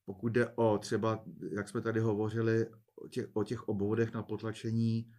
Pokud 0.06 0.30
jde 0.30 0.48
o 0.56 0.78
třeba, 0.78 1.24
jak 1.52 1.70
jsme 1.70 1.82
tady 1.82 2.00
hovořili, 2.00 2.66
o 3.00 3.08
těch, 3.08 3.28
o 3.34 3.44
těch 3.44 3.68
obvodech 3.68 4.14
na 4.14 4.24
potlačení 4.24 5.12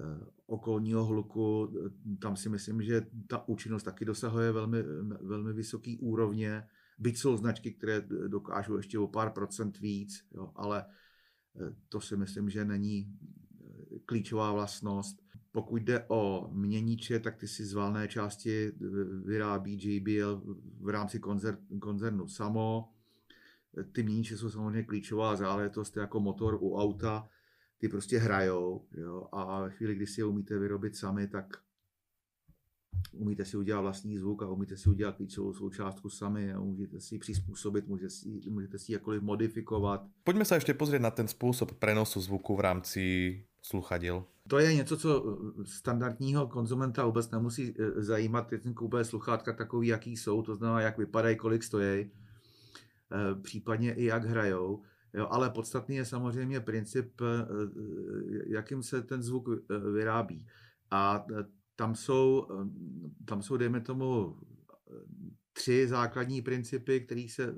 eh, 0.00 0.26
okolního 0.46 1.04
hluku, 1.04 1.74
tam 2.20 2.36
si 2.36 2.48
myslím, 2.48 2.82
že 2.82 3.06
ta 3.26 3.48
účinnost 3.48 3.82
taky 3.82 4.04
dosahuje 4.04 4.52
velmi, 4.52 4.82
velmi 5.20 5.52
vysoký 5.52 5.98
úrovně. 5.98 6.62
Byť 6.98 7.18
jsou 7.18 7.36
značky, 7.36 7.72
které 7.72 8.02
dokážou 8.28 8.76
ještě 8.76 8.98
o 8.98 9.08
pár 9.08 9.32
procent 9.32 9.78
víc, 9.78 10.24
jo, 10.34 10.52
ale 10.54 10.84
eh, 10.86 11.74
to 11.88 12.00
si 12.00 12.16
myslím, 12.16 12.50
že 12.50 12.64
není 12.64 13.06
eh, 13.06 13.98
klíčová 14.06 14.52
vlastnost. 14.52 15.28
Pokud 15.52 15.82
jde 15.82 16.04
o 16.08 16.50
měníče, 16.52 17.20
tak 17.20 17.36
ty 17.36 17.48
si 17.48 17.64
z 17.64 17.76
části 18.08 18.72
vyrábí 19.24 19.78
JBL 19.80 20.42
v 20.80 20.88
rámci 20.88 21.20
koncernu 21.80 22.28
samo. 22.28 22.97
Ty 23.92 24.02
měníče 24.02 24.36
jsou 24.36 24.50
samozřejmě 24.50 24.82
klíčová 24.82 25.36
záležitost 25.36 25.96
jako 25.96 26.20
motor 26.20 26.58
u 26.60 26.76
auta. 26.76 27.28
Ty 27.78 27.88
prostě 27.88 28.18
hrajou 28.18 28.86
jo? 28.96 29.28
a 29.32 29.62
ve 29.62 29.70
chvíli, 29.70 29.94
kdy 29.94 30.06
si 30.06 30.20
je 30.20 30.24
umíte 30.24 30.58
vyrobit 30.58 30.96
sami, 30.96 31.28
tak 31.28 31.46
umíte 33.12 33.44
si 33.44 33.56
udělat 33.56 33.80
vlastní 33.80 34.18
zvuk 34.18 34.42
a 34.42 34.48
umíte 34.48 34.76
si 34.76 34.88
udělat 34.88 35.16
klíčovou 35.16 35.54
součástku 35.54 36.10
sami 36.10 36.52
a 36.52 36.60
můžete 36.60 37.00
si 37.00 37.14
ji 37.14 37.18
přizpůsobit, 37.18 37.88
můžete 37.88 38.10
si, 38.10 38.40
můžete 38.50 38.78
si 38.78 38.92
jakkoliv 38.92 39.22
modifikovat. 39.22 40.06
Pojďme 40.24 40.44
se 40.44 40.56
ještě 40.56 40.74
pozrieť 40.74 41.02
na 41.02 41.10
ten 41.10 41.28
způsob 41.28 41.72
prenosu 41.72 42.20
zvuku 42.20 42.56
v 42.56 42.60
rámci 42.60 43.44
sluchadel. 43.62 44.24
To 44.48 44.58
je 44.58 44.74
něco, 44.74 44.96
co 44.96 45.38
standardního 45.64 46.46
konzumenta 46.46 47.06
vůbec 47.06 47.30
nemusí 47.30 47.74
eh, 47.78 48.02
zajímat. 48.02 48.48
Teď 48.48 48.62
koupé 48.74 49.04
sluchátka 49.04 49.52
takový, 49.52 49.88
jaký 49.88 50.16
jsou, 50.16 50.42
to 50.42 50.54
znamená, 50.54 50.80
jak 50.80 50.98
vypadají, 50.98 51.36
kolik 51.36 51.62
stojí, 51.62 52.10
případně 53.42 53.94
i 53.94 54.04
jak 54.04 54.24
hrajou. 54.24 54.82
Jo, 55.14 55.28
ale 55.30 55.50
podstatný 55.50 55.96
je 55.96 56.04
samozřejmě 56.04 56.60
princip, 56.60 57.20
jakým 58.46 58.82
se 58.82 59.02
ten 59.02 59.22
zvuk 59.22 59.48
vyrábí. 59.92 60.46
A 60.90 61.26
tam 61.76 61.94
jsou, 61.94 62.46
tam 63.24 63.42
jsou 63.42 63.56
dejme 63.56 63.80
tomu, 63.80 64.36
tři 65.52 65.88
základní 65.88 66.42
principy, 66.42 67.00
které 67.00 67.26
se, 67.30 67.54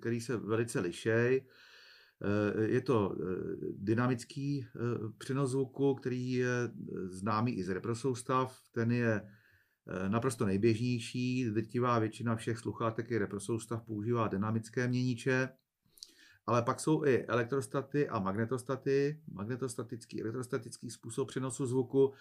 který 0.00 0.20
se 0.20 0.36
velice 0.36 0.80
lišejí. 0.80 1.40
Eh, 1.40 2.62
je 2.62 2.80
to 2.80 3.16
eh, 3.20 3.24
dynamický 3.78 4.66
eh, 4.66 4.78
přenos 5.18 5.50
zvuku, 5.50 5.94
který 5.94 6.32
je 6.32 6.70
známý 7.04 7.52
i 7.52 7.64
z 7.64 7.68
reprosoustav. 7.68 8.60
Ten 8.72 8.92
je 8.92 9.22
naprosto 10.08 10.46
nejběžnější. 10.46 11.44
Drtivá 11.44 11.98
většina 11.98 12.36
všech 12.36 12.58
sluchátek 12.58 13.10
i 13.10 13.18
reprosoustav 13.18 13.82
používá 13.82 14.28
dynamické 14.28 14.88
měníče. 14.88 15.48
Ale 16.46 16.62
pak 16.62 16.80
jsou 16.80 17.04
i 17.04 17.26
elektrostaty 17.26 18.08
a 18.08 18.18
magnetostaty. 18.18 19.20
Magnetostatický, 19.32 20.22
elektrostatický 20.22 20.90
způsob 20.90 21.28
přenosu 21.28 21.66
zvuku 21.66 22.12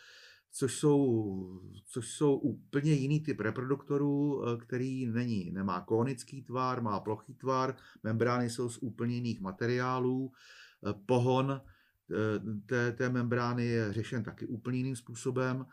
což 0.58 0.76
jsou, 0.76 1.62
což 1.86 2.08
jsou 2.12 2.36
úplně 2.36 2.94
jiný 2.94 3.20
typ 3.20 3.40
reproduktorů, 3.40 4.44
eh, 4.44 4.58
který 4.58 5.06
není, 5.06 5.52
nemá 5.52 5.82
konický 5.82 6.42
tvar, 6.42 6.82
má 6.82 7.00
plochý 7.00 7.34
tvar, 7.34 7.76
membrány 8.04 8.50
jsou 8.50 8.70
z 8.70 8.78
úplně 8.78 9.16
jiných 9.16 9.42
materiálů, 9.42 10.32
eh, 10.32 10.94
pohon 11.06 11.62
eh, 11.62 12.62
té, 12.66 12.92
té 12.92 13.10
membrány 13.10 13.66
je 13.66 13.94
řešen 13.94 14.24
taky 14.24 14.48
úplně 14.48 14.78
jiným 14.78 14.96
způsobem. 14.96 15.66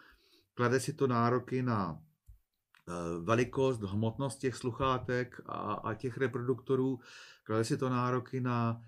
Klade 0.54 0.80
si 0.80 0.92
to 0.92 1.06
nároky 1.06 1.62
na 1.62 2.02
velikost, 3.22 3.82
hmotnost 3.82 4.38
těch 4.38 4.56
sluchátek 4.56 5.40
a, 5.46 5.72
a 5.72 5.94
těch 5.94 6.18
reproduktorů, 6.18 7.00
klade 7.44 7.64
si 7.64 7.76
to 7.76 7.88
nároky 7.88 8.40
na 8.40 8.82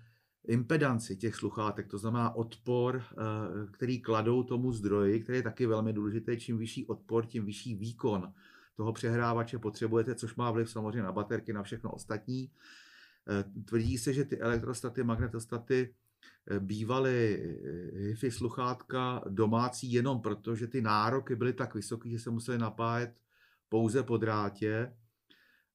impedanci 0.47 1.15
těch 1.15 1.35
sluchátek, 1.35 1.87
to 1.87 1.97
znamená 1.97 2.35
odpor, 2.35 3.03
eh, 3.11 3.15
který 3.71 4.01
kladou 4.01 4.43
tomu 4.43 4.71
zdroji, 4.71 5.19
který 5.19 5.37
je 5.37 5.43
taky 5.43 5.65
velmi 5.65 5.93
důležité. 5.93 6.37
Čím 6.37 6.57
vyšší 6.57 6.87
odpor, 6.87 7.25
tím 7.25 7.45
vyšší 7.45 7.75
výkon 7.75 8.33
toho 8.75 8.93
přehrávače 8.93 9.59
potřebujete, 9.59 10.15
což 10.15 10.35
má 10.35 10.51
vliv 10.51 10.69
samozřejmě 10.69 11.03
na 11.03 11.11
baterky, 11.11 11.53
na 11.53 11.63
všechno 11.63 11.91
ostatní. 11.91 12.51
Eh, 13.29 13.63
tvrdí 13.65 13.97
se, 13.97 14.13
že 14.13 14.23
ty 14.23 14.39
elektrostaty, 14.39 15.03
magnetostaty 15.03 15.93
eh, 15.93 16.04
bývaly 16.59 17.43
HIFI 17.95 18.31
sluchátka 18.31 19.23
domácí 19.29 19.93
jenom 19.93 20.21
proto, 20.21 20.55
že 20.55 20.67
ty 20.67 20.81
nároky 20.81 21.35
byly 21.35 21.53
tak 21.53 21.75
vysoké, 21.75 22.09
že 22.09 22.19
se 22.19 22.29
museli 22.29 22.57
napájet 22.57 23.21
pouze 23.69 24.03
po 24.03 24.17
drátě 24.17 24.91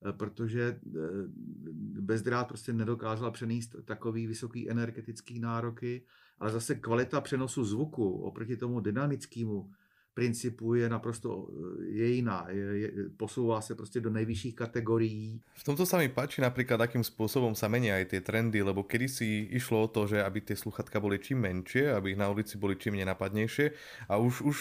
Eh, 0.06 0.12
protože 0.12 0.80
eh, 0.86 1.00
bezdrát 2.00 2.48
prostě 2.48 2.72
nedokázala 2.72 3.30
přenést 3.30 3.76
takový 3.84 4.26
vysoký 4.26 4.70
energetický 4.70 5.40
nároky, 5.40 6.04
ale 6.38 6.50
zase 6.50 6.74
kvalita 6.74 7.20
přenosu 7.20 7.64
zvuku 7.64 8.12
oproti 8.12 8.56
tomu 8.56 8.80
dynamickému 8.80 9.70
principu 10.14 10.74
je 10.74 10.88
naprosto 10.88 11.48
eh, 11.48 12.00
je 12.00 12.06
jiná. 12.06 12.46
Je, 12.50 12.78
je, 12.78 12.88
posouvá 13.16 13.60
se 13.60 13.74
prostě 13.74 14.00
do 14.00 14.10
nejvyšších 14.10 14.54
kategorií. 14.54 15.40
V 15.54 15.64
tomto 15.64 15.86
sa 15.86 15.98
mi 15.98 16.08
páči 16.08 16.40
napríklad, 16.40 16.80
akým 16.80 17.04
spôsobom 17.04 17.54
sa 17.54 17.68
menia 17.68 17.96
aj 17.96 18.16
tie 18.16 18.20
trendy, 18.20 18.62
lebo 18.62 18.82
kedysi 18.82 19.48
išlo 19.54 19.84
o 19.84 19.88
to, 19.88 20.06
že 20.06 20.24
aby 20.24 20.40
tie 20.40 20.56
sluchatka 20.56 21.00
boli 21.00 21.18
čím 21.18 21.46
menšie, 21.46 21.92
aby 21.92 22.16
na 22.16 22.28
ulici 22.28 22.58
boli 22.58 22.76
čím 22.76 22.98
nenapadnejšie 22.98 23.72
a 24.08 24.18
už, 24.18 24.42
už 24.42 24.56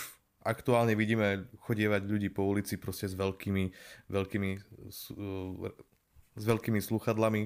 aktuálne 0.45 0.95
vidíme 0.95 1.49
chodievať 1.67 2.01
ľudí 2.07 2.29
po 2.31 2.47
ulici 2.47 2.79
proste 2.79 3.11
s 3.11 3.15
veľkými, 3.15 3.71
veľkými, 4.09 4.49
s 4.89 6.39
veľkými 6.39 6.79
sluchadlami, 6.79 7.41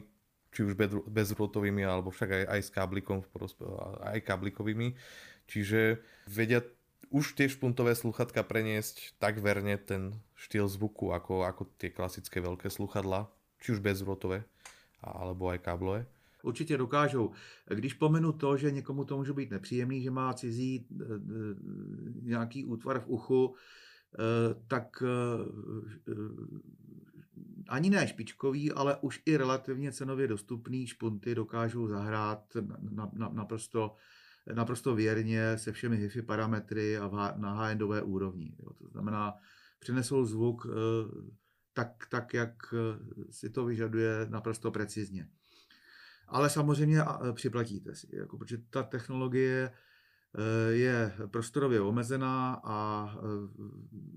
či 0.53 0.61
už 0.61 0.77
bezrútovými, 1.09 1.81
alebo 1.81 2.13
však 2.13 2.29
aj, 2.29 2.43
aj 2.45 2.61
s 2.61 2.69
káblikom, 2.69 3.25
aj 4.05 4.21
káblikovými. 4.21 4.93
Čiže 5.49 5.99
vedia 6.29 6.61
už 7.13 7.37
tie 7.37 7.45
špuntové 7.45 7.93
sluchatka 7.93 8.41
preniesť 8.41 9.21
tak 9.21 9.37
verne 9.37 9.77
ten 9.77 10.17
štýl 10.33 10.65
zvuku, 10.65 11.13
ako, 11.13 11.45
ako 11.45 11.69
tie 11.77 11.93
klasické 11.93 12.41
veľké 12.41 12.73
sluchadla, 12.73 13.29
či 13.61 13.77
už 13.77 13.85
bezvrotové, 13.85 14.49
alebo 15.05 15.53
aj 15.53 15.61
káblové? 15.61 16.09
Určitě 16.43 16.77
dokážou. 16.77 17.31
Když 17.69 17.93
pomenu 17.93 18.31
to, 18.31 18.57
že 18.57 18.71
někomu 18.71 19.05
to 19.05 19.17
může 19.17 19.33
být 19.33 19.51
nepříjemný, 19.51 20.01
že 20.01 20.11
má 20.11 20.33
cizí 20.33 20.87
eh, 20.91 21.05
eh, 21.05 21.55
nějaký 22.21 22.65
útvar 22.65 22.99
v 22.99 23.07
uchu, 23.07 23.55
eh, 23.55 24.55
tak 24.67 25.03
ani 27.69 27.89
ne 27.89 28.07
špičkový, 28.07 28.71
ale 28.71 28.97
už 29.01 29.21
i 29.25 29.37
relativně 29.37 29.91
cenově 29.91 30.27
dostupný 30.27 30.87
špunty 30.87 31.35
dokážou 31.35 31.87
zahrát 31.87 32.57
na, 32.89 33.09
na, 33.13 33.29
naprosto, 33.29 33.95
naprosto 34.53 34.95
věrně 34.95 35.57
se 35.57 35.71
všemi 35.71 35.97
HIFI 35.97 36.21
parametry 36.21 36.97
a 36.97 37.33
na 37.37 37.53
high-endové 37.53 38.01
úrovni. 38.01 38.55
Jo. 38.59 38.73
To 38.73 38.87
znamená, 38.87 39.33
přenesou 39.79 40.25
zvuk 40.25 40.67
tak, 41.73 42.07
tak, 42.09 42.33
jak 42.33 42.53
si 43.29 43.49
to 43.49 43.65
vyžaduje 43.65 44.27
naprosto 44.29 44.71
precizně. 44.71 45.27
Ale 46.27 46.49
samozřejmě 46.49 47.01
připlatíte 47.33 47.95
si, 47.95 48.15
jako, 48.15 48.37
protože 48.37 48.57
ta 48.69 48.83
technologie 48.83 49.71
je 50.69 51.13
prostorově 51.31 51.81
omezená 51.81 52.61
a 52.63 53.09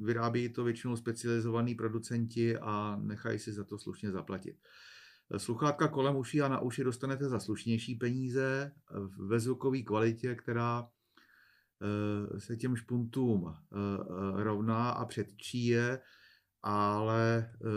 vyrábí 0.00 0.48
to 0.48 0.64
většinou 0.64 0.96
specializovaní 0.96 1.74
producenti 1.74 2.58
a 2.58 2.96
nechají 3.02 3.38
si 3.38 3.52
za 3.52 3.64
to 3.64 3.78
slušně 3.78 4.10
zaplatit. 4.10 4.56
Sluchátka 5.36 5.88
kolem 5.88 6.16
uší 6.16 6.42
a 6.42 6.48
na 6.48 6.60
uši 6.60 6.84
dostanete 6.84 7.28
za 7.28 7.40
slušnější 7.40 7.94
peníze 7.94 8.72
ve 9.18 9.40
zvukové 9.40 9.82
kvalitě, 9.82 10.34
která 10.34 10.88
e, 12.36 12.40
se 12.40 12.56
těm 12.56 12.76
špuntům 12.76 13.54
rovná 14.34 14.90
a 14.90 15.04
předčí 15.04 15.66
je 15.66 16.00
ale 16.68 17.50
eh, 17.54 17.68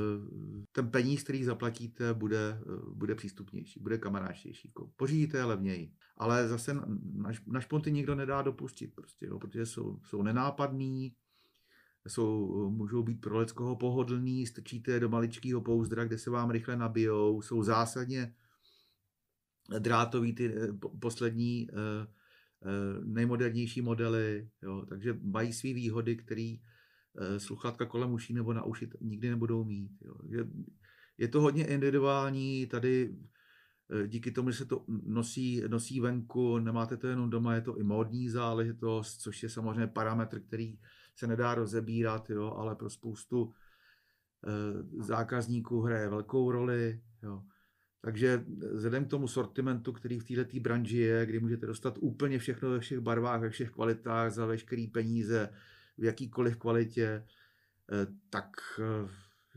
ten 0.71 0.91
peníz, 0.91 1.23
který 1.23 1.43
zaplatíte, 1.43 2.13
bude, 2.13 2.61
eh, 2.61 2.91
bude 2.93 3.15
přístupnější, 3.15 3.79
bude 3.79 3.97
kamarádštější. 3.97 4.73
Pořídíte 4.95 5.37
je 5.37 5.43
levněji. 5.43 5.93
Ale 6.17 6.47
zase 6.47 6.73
na, 6.73 6.85
na 7.47 7.61
šponty 7.61 7.91
nikdo 7.91 8.15
nedá 8.15 8.41
dopustit, 8.41 8.95
prostě, 8.95 9.25
jo, 9.25 9.39
protože 9.39 9.65
jsou, 9.65 9.99
jsou 10.03 10.21
nenápadný, 10.21 11.13
jsou, 12.09 12.69
můžou 12.69 13.03
být 13.03 13.21
pro 13.21 13.37
leckoho 13.37 13.75
pohodlný, 13.75 14.45
strčíte 14.45 14.99
do 14.99 15.09
maličkého 15.09 15.61
pouzdra, 15.61 16.05
kde 16.05 16.17
se 16.17 16.29
vám 16.29 16.51
rychle 16.51 16.75
nabijou, 16.75 17.41
jsou 17.41 17.63
zásadně 17.63 18.33
drátový 19.79 20.33
ty 20.33 20.55
eh, 20.55 20.67
poslední 20.99 21.67
nejmodernější 23.05 23.81
modely, 23.81 24.49
jo, 24.61 24.85
takže 24.89 25.19
mají 25.21 25.53
své 25.53 25.73
výhody, 25.73 26.15
které 26.15 26.55
Eh, 27.17 27.39
sluchátka 27.39 27.85
kolem 27.85 28.13
uší 28.13 28.33
nebo 28.33 28.53
na 28.53 28.63
uši 28.63 28.89
nikdy 29.01 29.29
nebudou 29.29 29.63
mít. 29.63 29.91
Jo. 30.01 30.15
Je, 30.29 30.47
je 31.17 31.27
to 31.27 31.41
hodně 31.41 31.67
individuální, 31.67 32.67
tady 32.67 33.15
eh, 33.91 34.07
díky 34.07 34.31
tomu, 34.31 34.51
že 34.51 34.57
se 34.57 34.65
to 34.65 34.85
nosí, 35.05 35.63
nosí 35.67 35.99
venku, 35.99 36.59
nemáte 36.59 36.97
to 36.97 37.07
jenom 37.07 37.29
doma, 37.29 37.55
je 37.55 37.61
to 37.61 37.77
i 37.77 37.83
módní 37.83 38.29
záležitost, 38.29 39.21
což 39.21 39.43
je 39.43 39.49
samozřejmě 39.49 39.87
parametr, 39.87 40.39
který 40.39 40.79
se 41.19 41.27
nedá 41.27 41.55
rozebírat, 41.55 42.29
jo, 42.29 42.53
ale 42.57 42.75
pro 42.75 42.89
spoustu 42.89 43.51
e, 43.51 45.03
zákazníků 45.03 45.81
hraje 45.81 46.09
velkou 46.09 46.51
roli. 46.51 47.01
Jo. 47.23 47.43
Takže 48.01 48.45
vzhledem 48.73 49.05
k 49.05 49.09
tomu 49.09 49.27
sortimentu, 49.27 49.91
který 49.91 50.19
v 50.19 50.23
této 50.23 50.59
branži 50.59 50.97
je, 50.97 51.25
kdy 51.25 51.39
můžete 51.39 51.65
dostat 51.65 51.97
úplně 51.99 52.39
všechno 52.39 52.69
ve 52.69 52.79
všech 52.79 52.99
barvách, 52.99 53.41
ve 53.41 53.49
všech 53.49 53.71
kvalitách 53.71 54.31
za 54.31 54.45
veškerý 54.45 54.87
peníze, 54.87 55.49
v 55.97 56.03
jakýkoliv 56.03 56.57
kvalitě, 56.57 57.25
eh, 57.91 58.07
tak 58.29 58.49
eh, 58.79 59.09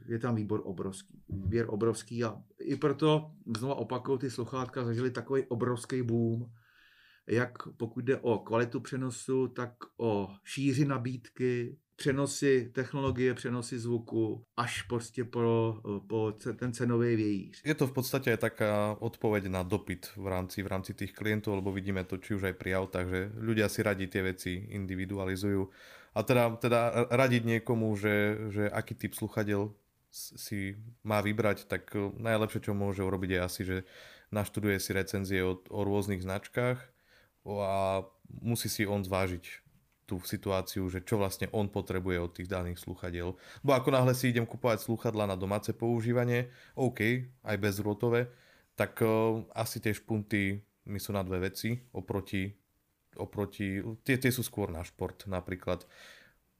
je 0.06 0.18
tam 0.18 0.34
výbor 0.34 0.62
obrovský. 0.64 1.22
Výběr 1.28 1.66
obrovský 1.68 2.24
a 2.24 2.42
i 2.60 2.76
proto, 2.76 3.32
znova 3.56 3.74
opakuju, 3.74 4.18
ty 4.18 4.30
sluchátka 4.30 4.84
zažili 4.84 5.10
takový 5.10 5.42
obrovský 5.42 6.02
boom, 6.02 6.50
jak 7.26 7.52
pokud 7.76 8.04
jde 8.04 8.16
o 8.16 8.38
kvalitu 8.38 8.80
přenosu, 8.80 9.48
tak 9.48 9.72
o 9.96 10.28
šíři 10.44 10.84
nabídky, 10.84 11.76
přenosy 11.96 12.70
technologie, 12.74 13.34
přenosy 13.34 13.78
zvuku, 13.78 14.44
až 14.56 14.82
prostě 14.82 15.24
po, 15.24 15.76
po 16.08 16.32
ten 16.56 16.72
cenový 16.72 17.16
vějíř. 17.16 17.62
Je 17.64 17.74
to 17.74 17.86
v 17.86 17.92
podstatě 17.92 18.36
taká 18.36 18.96
odpověď 18.98 19.46
na 19.46 19.62
dopyt 19.62 20.10
v 20.16 20.26
rámci, 20.26 20.62
v 20.62 20.66
rámci 20.66 20.94
tých 20.94 21.12
klientů, 21.12 21.54
lebo 21.54 21.72
vidíme 21.72 22.04
to 22.04 22.18
či 22.18 22.34
už 22.34 22.42
aj 22.42 22.54
pri 22.58 22.74
autách, 22.74 23.06
že 23.06 23.20
ľudia 23.38 23.70
si 23.70 23.86
radí 23.86 24.10
tie 24.10 24.22
veci 24.22 24.66
individualizujú 24.74 25.70
a 26.12 26.20
teda, 26.26 26.58
teda 26.58 26.80
radiť 27.08 27.42
niekomu, 27.44 27.94
že, 27.96 28.36
že 28.50 28.64
aký 28.66 28.98
typ 28.98 29.14
sluchadel 29.14 29.70
si 30.12 30.76
má 31.06 31.24
vybrať, 31.24 31.64
tak 31.70 31.94
najlepšie, 32.20 32.68
čo 32.68 32.76
môže 32.76 33.00
urobiť 33.00 33.30
je 33.30 33.40
asi, 33.40 33.62
že 33.64 33.76
naštuduje 34.28 34.76
si 34.76 34.90
recenzie 34.92 35.40
o, 35.40 35.56
o 35.56 35.80
rôznych 35.86 36.20
značkách 36.20 36.91
a 37.48 38.06
musí 38.42 38.70
si 38.70 38.86
on 38.86 39.02
zvážiť 39.02 39.44
tú 40.06 40.18
situáciu, 40.22 40.86
že 40.90 41.00
čo 41.02 41.16
vlastne 41.18 41.48
on 41.54 41.70
potrebuje 41.70 42.18
od 42.18 42.30
tých 42.34 42.50
daných 42.50 42.82
sluchadiel. 42.82 43.34
Bo 43.62 43.70
ako 43.72 43.88
náhle 43.94 44.12
si 44.12 44.30
idem 44.30 44.44
kupovať 44.44 44.84
sluchadla 44.84 45.30
na 45.30 45.36
domáce 45.38 45.72
používanie, 45.72 46.52
OK, 46.76 47.26
aj 47.46 47.56
bezrotové, 47.56 48.28
tak 48.74 48.98
uh, 49.00 49.42
asi 49.56 49.78
tie 49.78 49.94
špunty 49.94 50.60
mi 50.86 50.98
sú 50.98 51.14
na 51.14 51.22
dve 51.22 51.50
veci 51.50 51.78
oproti 51.94 52.62
oproti, 53.16 53.80
tie, 54.04 54.16
tie 54.16 54.32
sú 54.32 54.40
skôr 54.44 54.72
na 54.72 54.84
šport 54.84 55.28
napríklad. 55.28 55.84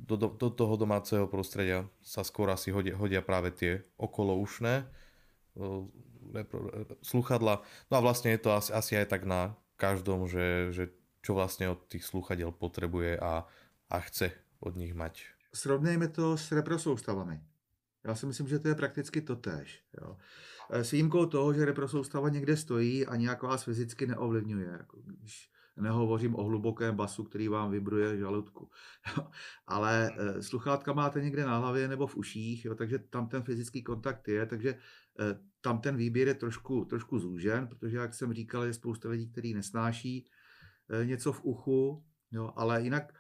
Do, 0.03 0.19
do, 0.19 0.35
do 0.35 0.51
toho 0.51 0.75
domáceho 0.75 1.31
prostredia 1.31 1.87
sa 2.03 2.27
skôr 2.27 2.51
asi 2.51 2.75
hodia, 2.75 2.99
hodia 2.99 3.23
práve 3.23 3.55
tie 3.55 3.87
okoloušné 4.03 4.83
sluchadla. 7.05 7.63
No 7.87 7.95
a 7.95 8.01
vlastne 8.03 8.35
je 8.35 8.41
to 8.43 8.51
asi, 8.51 8.71
asi 8.75 8.93
aj 8.99 9.07
tak 9.15 9.23
na 9.29 9.55
každom, 9.83 10.31
že, 10.31 10.71
že 10.71 10.95
čo 11.27 11.35
vlastne 11.35 11.67
od 11.67 11.83
tých 11.91 12.07
sluchadiel 12.07 12.55
potrebuje 12.55 13.19
a, 13.19 13.43
a 13.91 13.97
chce 14.07 14.31
od 14.63 14.79
nich 14.79 14.95
mať. 14.95 15.27
Srovnejme 15.51 16.09
to 16.15 16.39
s 16.39 16.55
reprosoustavami. 16.55 17.43
Já 18.05 18.15
si 18.15 18.27
myslím, 18.27 18.49
že 18.49 18.59
to 18.59 18.69
je 18.69 18.75
prakticky 18.75 19.21
totéž. 19.21 19.83
Jo. 20.01 20.17
E, 20.71 20.85
s 20.85 20.91
výjimkou 20.91 21.27
toho, 21.27 21.53
že 21.53 21.65
reprosoustava 21.65 22.29
někde 22.29 22.57
stojí 22.57 23.07
a 23.07 23.17
nějak 23.17 23.43
vás 23.43 23.63
fyzicky 23.63 24.07
neovlivňuje. 24.07 24.67
Jako 24.67 25.03
když 25.03 25.53
Nehovořím 25.77 26.35
o 26.35 26.45
hlubokém 26.45 26.97
basu, 26.97 27.25
který 27.25 27.49
vám 27.49 27.71
vibruje 27.71 28.19
žaludku. 28.19 28.71
Ale 29.67 30.11
eh, 30.17 30.43
sluchátka 30.43 30.93
máte 30.93 31.21
někde 31.21 31.45
na 31.45 31.59
hlavě 31.59 31.89
nebo 31.89 32.07
v 32.07 32.17
uších, 32.17 32.65
jo, 32.65 32.75
takže 32.75 32.99
tam 32.99 33.29
ten 33.29 33.43
fyzický 33.43 33.83
kontakt 33.83 34.29
je, 34.29 34.47
takže 34.47 34.75
tam 35.61 35.81
ten 35.81 35.97
výběr 35.97 36.29
je 36.29 36.35
trošku, 36.35 36.85
trošku 36.85 37.19
zúžen, 37.19 37.67
protože, 37.67 37.97
jak 37.97 38.15
jsem 38.15 38.33
říkal, 38.33 38.65
je 38.65 38.75
spousta 38.75 39.09
lidí, 39.09 39.33
kteří 39.33 39.55
nesnáší 39.55 40.31
eh, 40.91 41.07
něco 41.07 41.33
v 41.33 41.45
uchu, 41.45 42.05
jo, 42.33 42.53
ale 42.57 42.83
jinak 42.83 43.13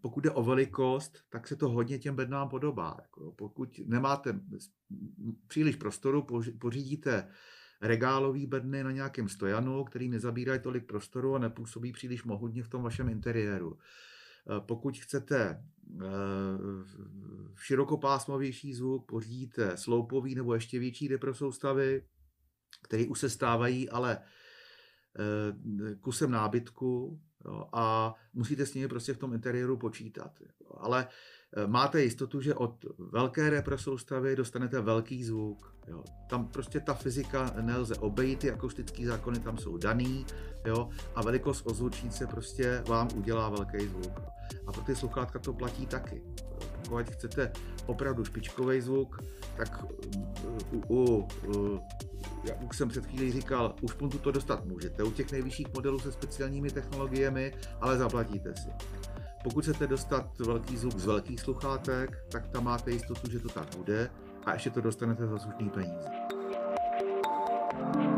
pokud 0.00 0.20
jde 0.20 0.30
o 0.30 0.42
velikost, 0.42 1.18
tak 1.28 1.48
se 1.48 1.56
to 1.56 1.68
hodně 1.68 1.98
těm 1.98 2.16
bednám 2.16 2.48
podobá. 2.48 2.96
Jako, 3.02 3.32
pokud 3.32 3.80
nemáte 3.86 4.40
příliš 5.46 5.76
prostoru, 5.76 6.26
pořídíte 6.58 7.28
regálový 7.82 8.46
bedny 8.46 8.84
na 8.84 8.90
nějakém 8.90 9.28
stojanu, 9.28 9.84
který 9.84 10.08
nezabírají 10.08 10.60
tolik 10.60 10.86
prostoru 10.86 11.34
a 11.34 11.38
nepůsobí 11.38 11.92
příliš 11.92 12.24
mohutně 12.24 12.62
v 12.62 12.68
tom 12.68 12.82
vašem 12.82 13.08
interiéru. 13.08 13.78
Eh, 14.48 14.60
pokud 14.60 14.98
chcete 14.98 15.64
eh, 16.00 16.04
širokopásmovější 17.56 18.74
zvuk, 18.74 19.06
pořídíte 19.06 19.76
sloupový 19.76 20.34
nebo 20.34 20.54
ještě 20.54 20.78
větší 20.78 21.08
deprosoustavy, 21.08 22.04
které 22.82 23.06
už 23.06 23.20
se 23.20 23.30
stávají 23.30 23.90
ale 23.90 24.18
eh, 24.18 25.94
kusem 25.94 26.30
nábytku 26.30 27.20
a 27.72 28.14
musíte 28.34 28.66
s 28.66 28.74
nimi 28.74 28.88
prostě 28.88 29.14
v 29.14 29.18
tom 29.18 29.32
interiéru 29.32 29.76
počítat. 29.76 30.38
Ale 30.76 31.08
máte 31.66 32.02
jistotu, 32.02 32.40
že 32.40 32.54
od 32.54 32.84
velké 32.98 33.50
represoustavy 33.50 34.36
dostanete 34.36 34.80
velký 34.80 35.24
zvuk. 35.24 35.74
Jo. 35.88 36.04
Tam 36.30 36.48
prostě 36.48 36.80
ta 36.80 36.94
fyzika 36.94 37.52
nelze 37.60 37.94
obejít, 37.94 38.38
ty 38.38 38.50
akustické 38.50 39.06
zákony 39.06 39.40
tam 39.40 39.58
jsou 39.58 39.76
daný 39.76 40.26
jo, 40.66 40.88
a 41.14 41.22
velikost 41.22 41.66
ozvučnice 41.66 42.26
prostě 42.26 42.82
vám 42.88 43.08
udělá 43.14 43.48
velký 43.48 43.86
zvuk. 43.86 44.20
A 44.66 44.72
pro 44.72 44.82
ty 44.82 44.96
sluchátka 44.96 45.38
to 45.38 45.52
platí 45.52 45.86
taky. 45.86 46.22
Pokud 46.88 47.10
chcete 47.10 47.52
opravdu 47.86 48.24
špičkový 48.24 48.80
zvuk, 48.80 49.22
tak 49.56 49.84
u, 50.72 50.78
u, 50.88 51.28
u 51.46 51.80
jak 52.44 52.62
už 52.62 52.76
jsem 52.76 52.88
před 52.88 53.06
chvílí 53.06 53.32
říkal, 53.32 53.74
už 53.82 53.92
puntu 53.92 54.18
to 54.18 54.30
dostat 54.30 54.64
můžete 54.64 55.02
u 55.02 55.10
těch 55.10 55.32
nejvyšších 55.32 55.74
modelů 55.74 55.98
se 55.98 56.12
speciálními 56.12 56.70
technologiemi, 56.70 57.54
ale 57.80 57.98
zaplatíte 57.98 58.54
si. 58.56 58.68
Pokud 59.48 59.64
chcete 59.64 59.86
dostat 59.86 60.38
velký 60.38 60.76
zvuk 60.76 60.98
z 60.98 61.06
velkých 61.06 61.40
sluchátek, 61.40 62.24
tak 62.28 62.48
tam 62.48 62.64
máte 62.64 62.90
jistotu, 62.90 63.30
že 63.30 63.38
to 63.38 63.48
tak 63.48 63.76
bude 63.76 64.10
a 64.46 64.52
ještě 64.52 64.70
to 64.70 64.80
dostanete 64.80 65.26
za 65.26 65.38
slušný 65.38 65.70
peníze. 65.70 66.08
thank 67.92 68.17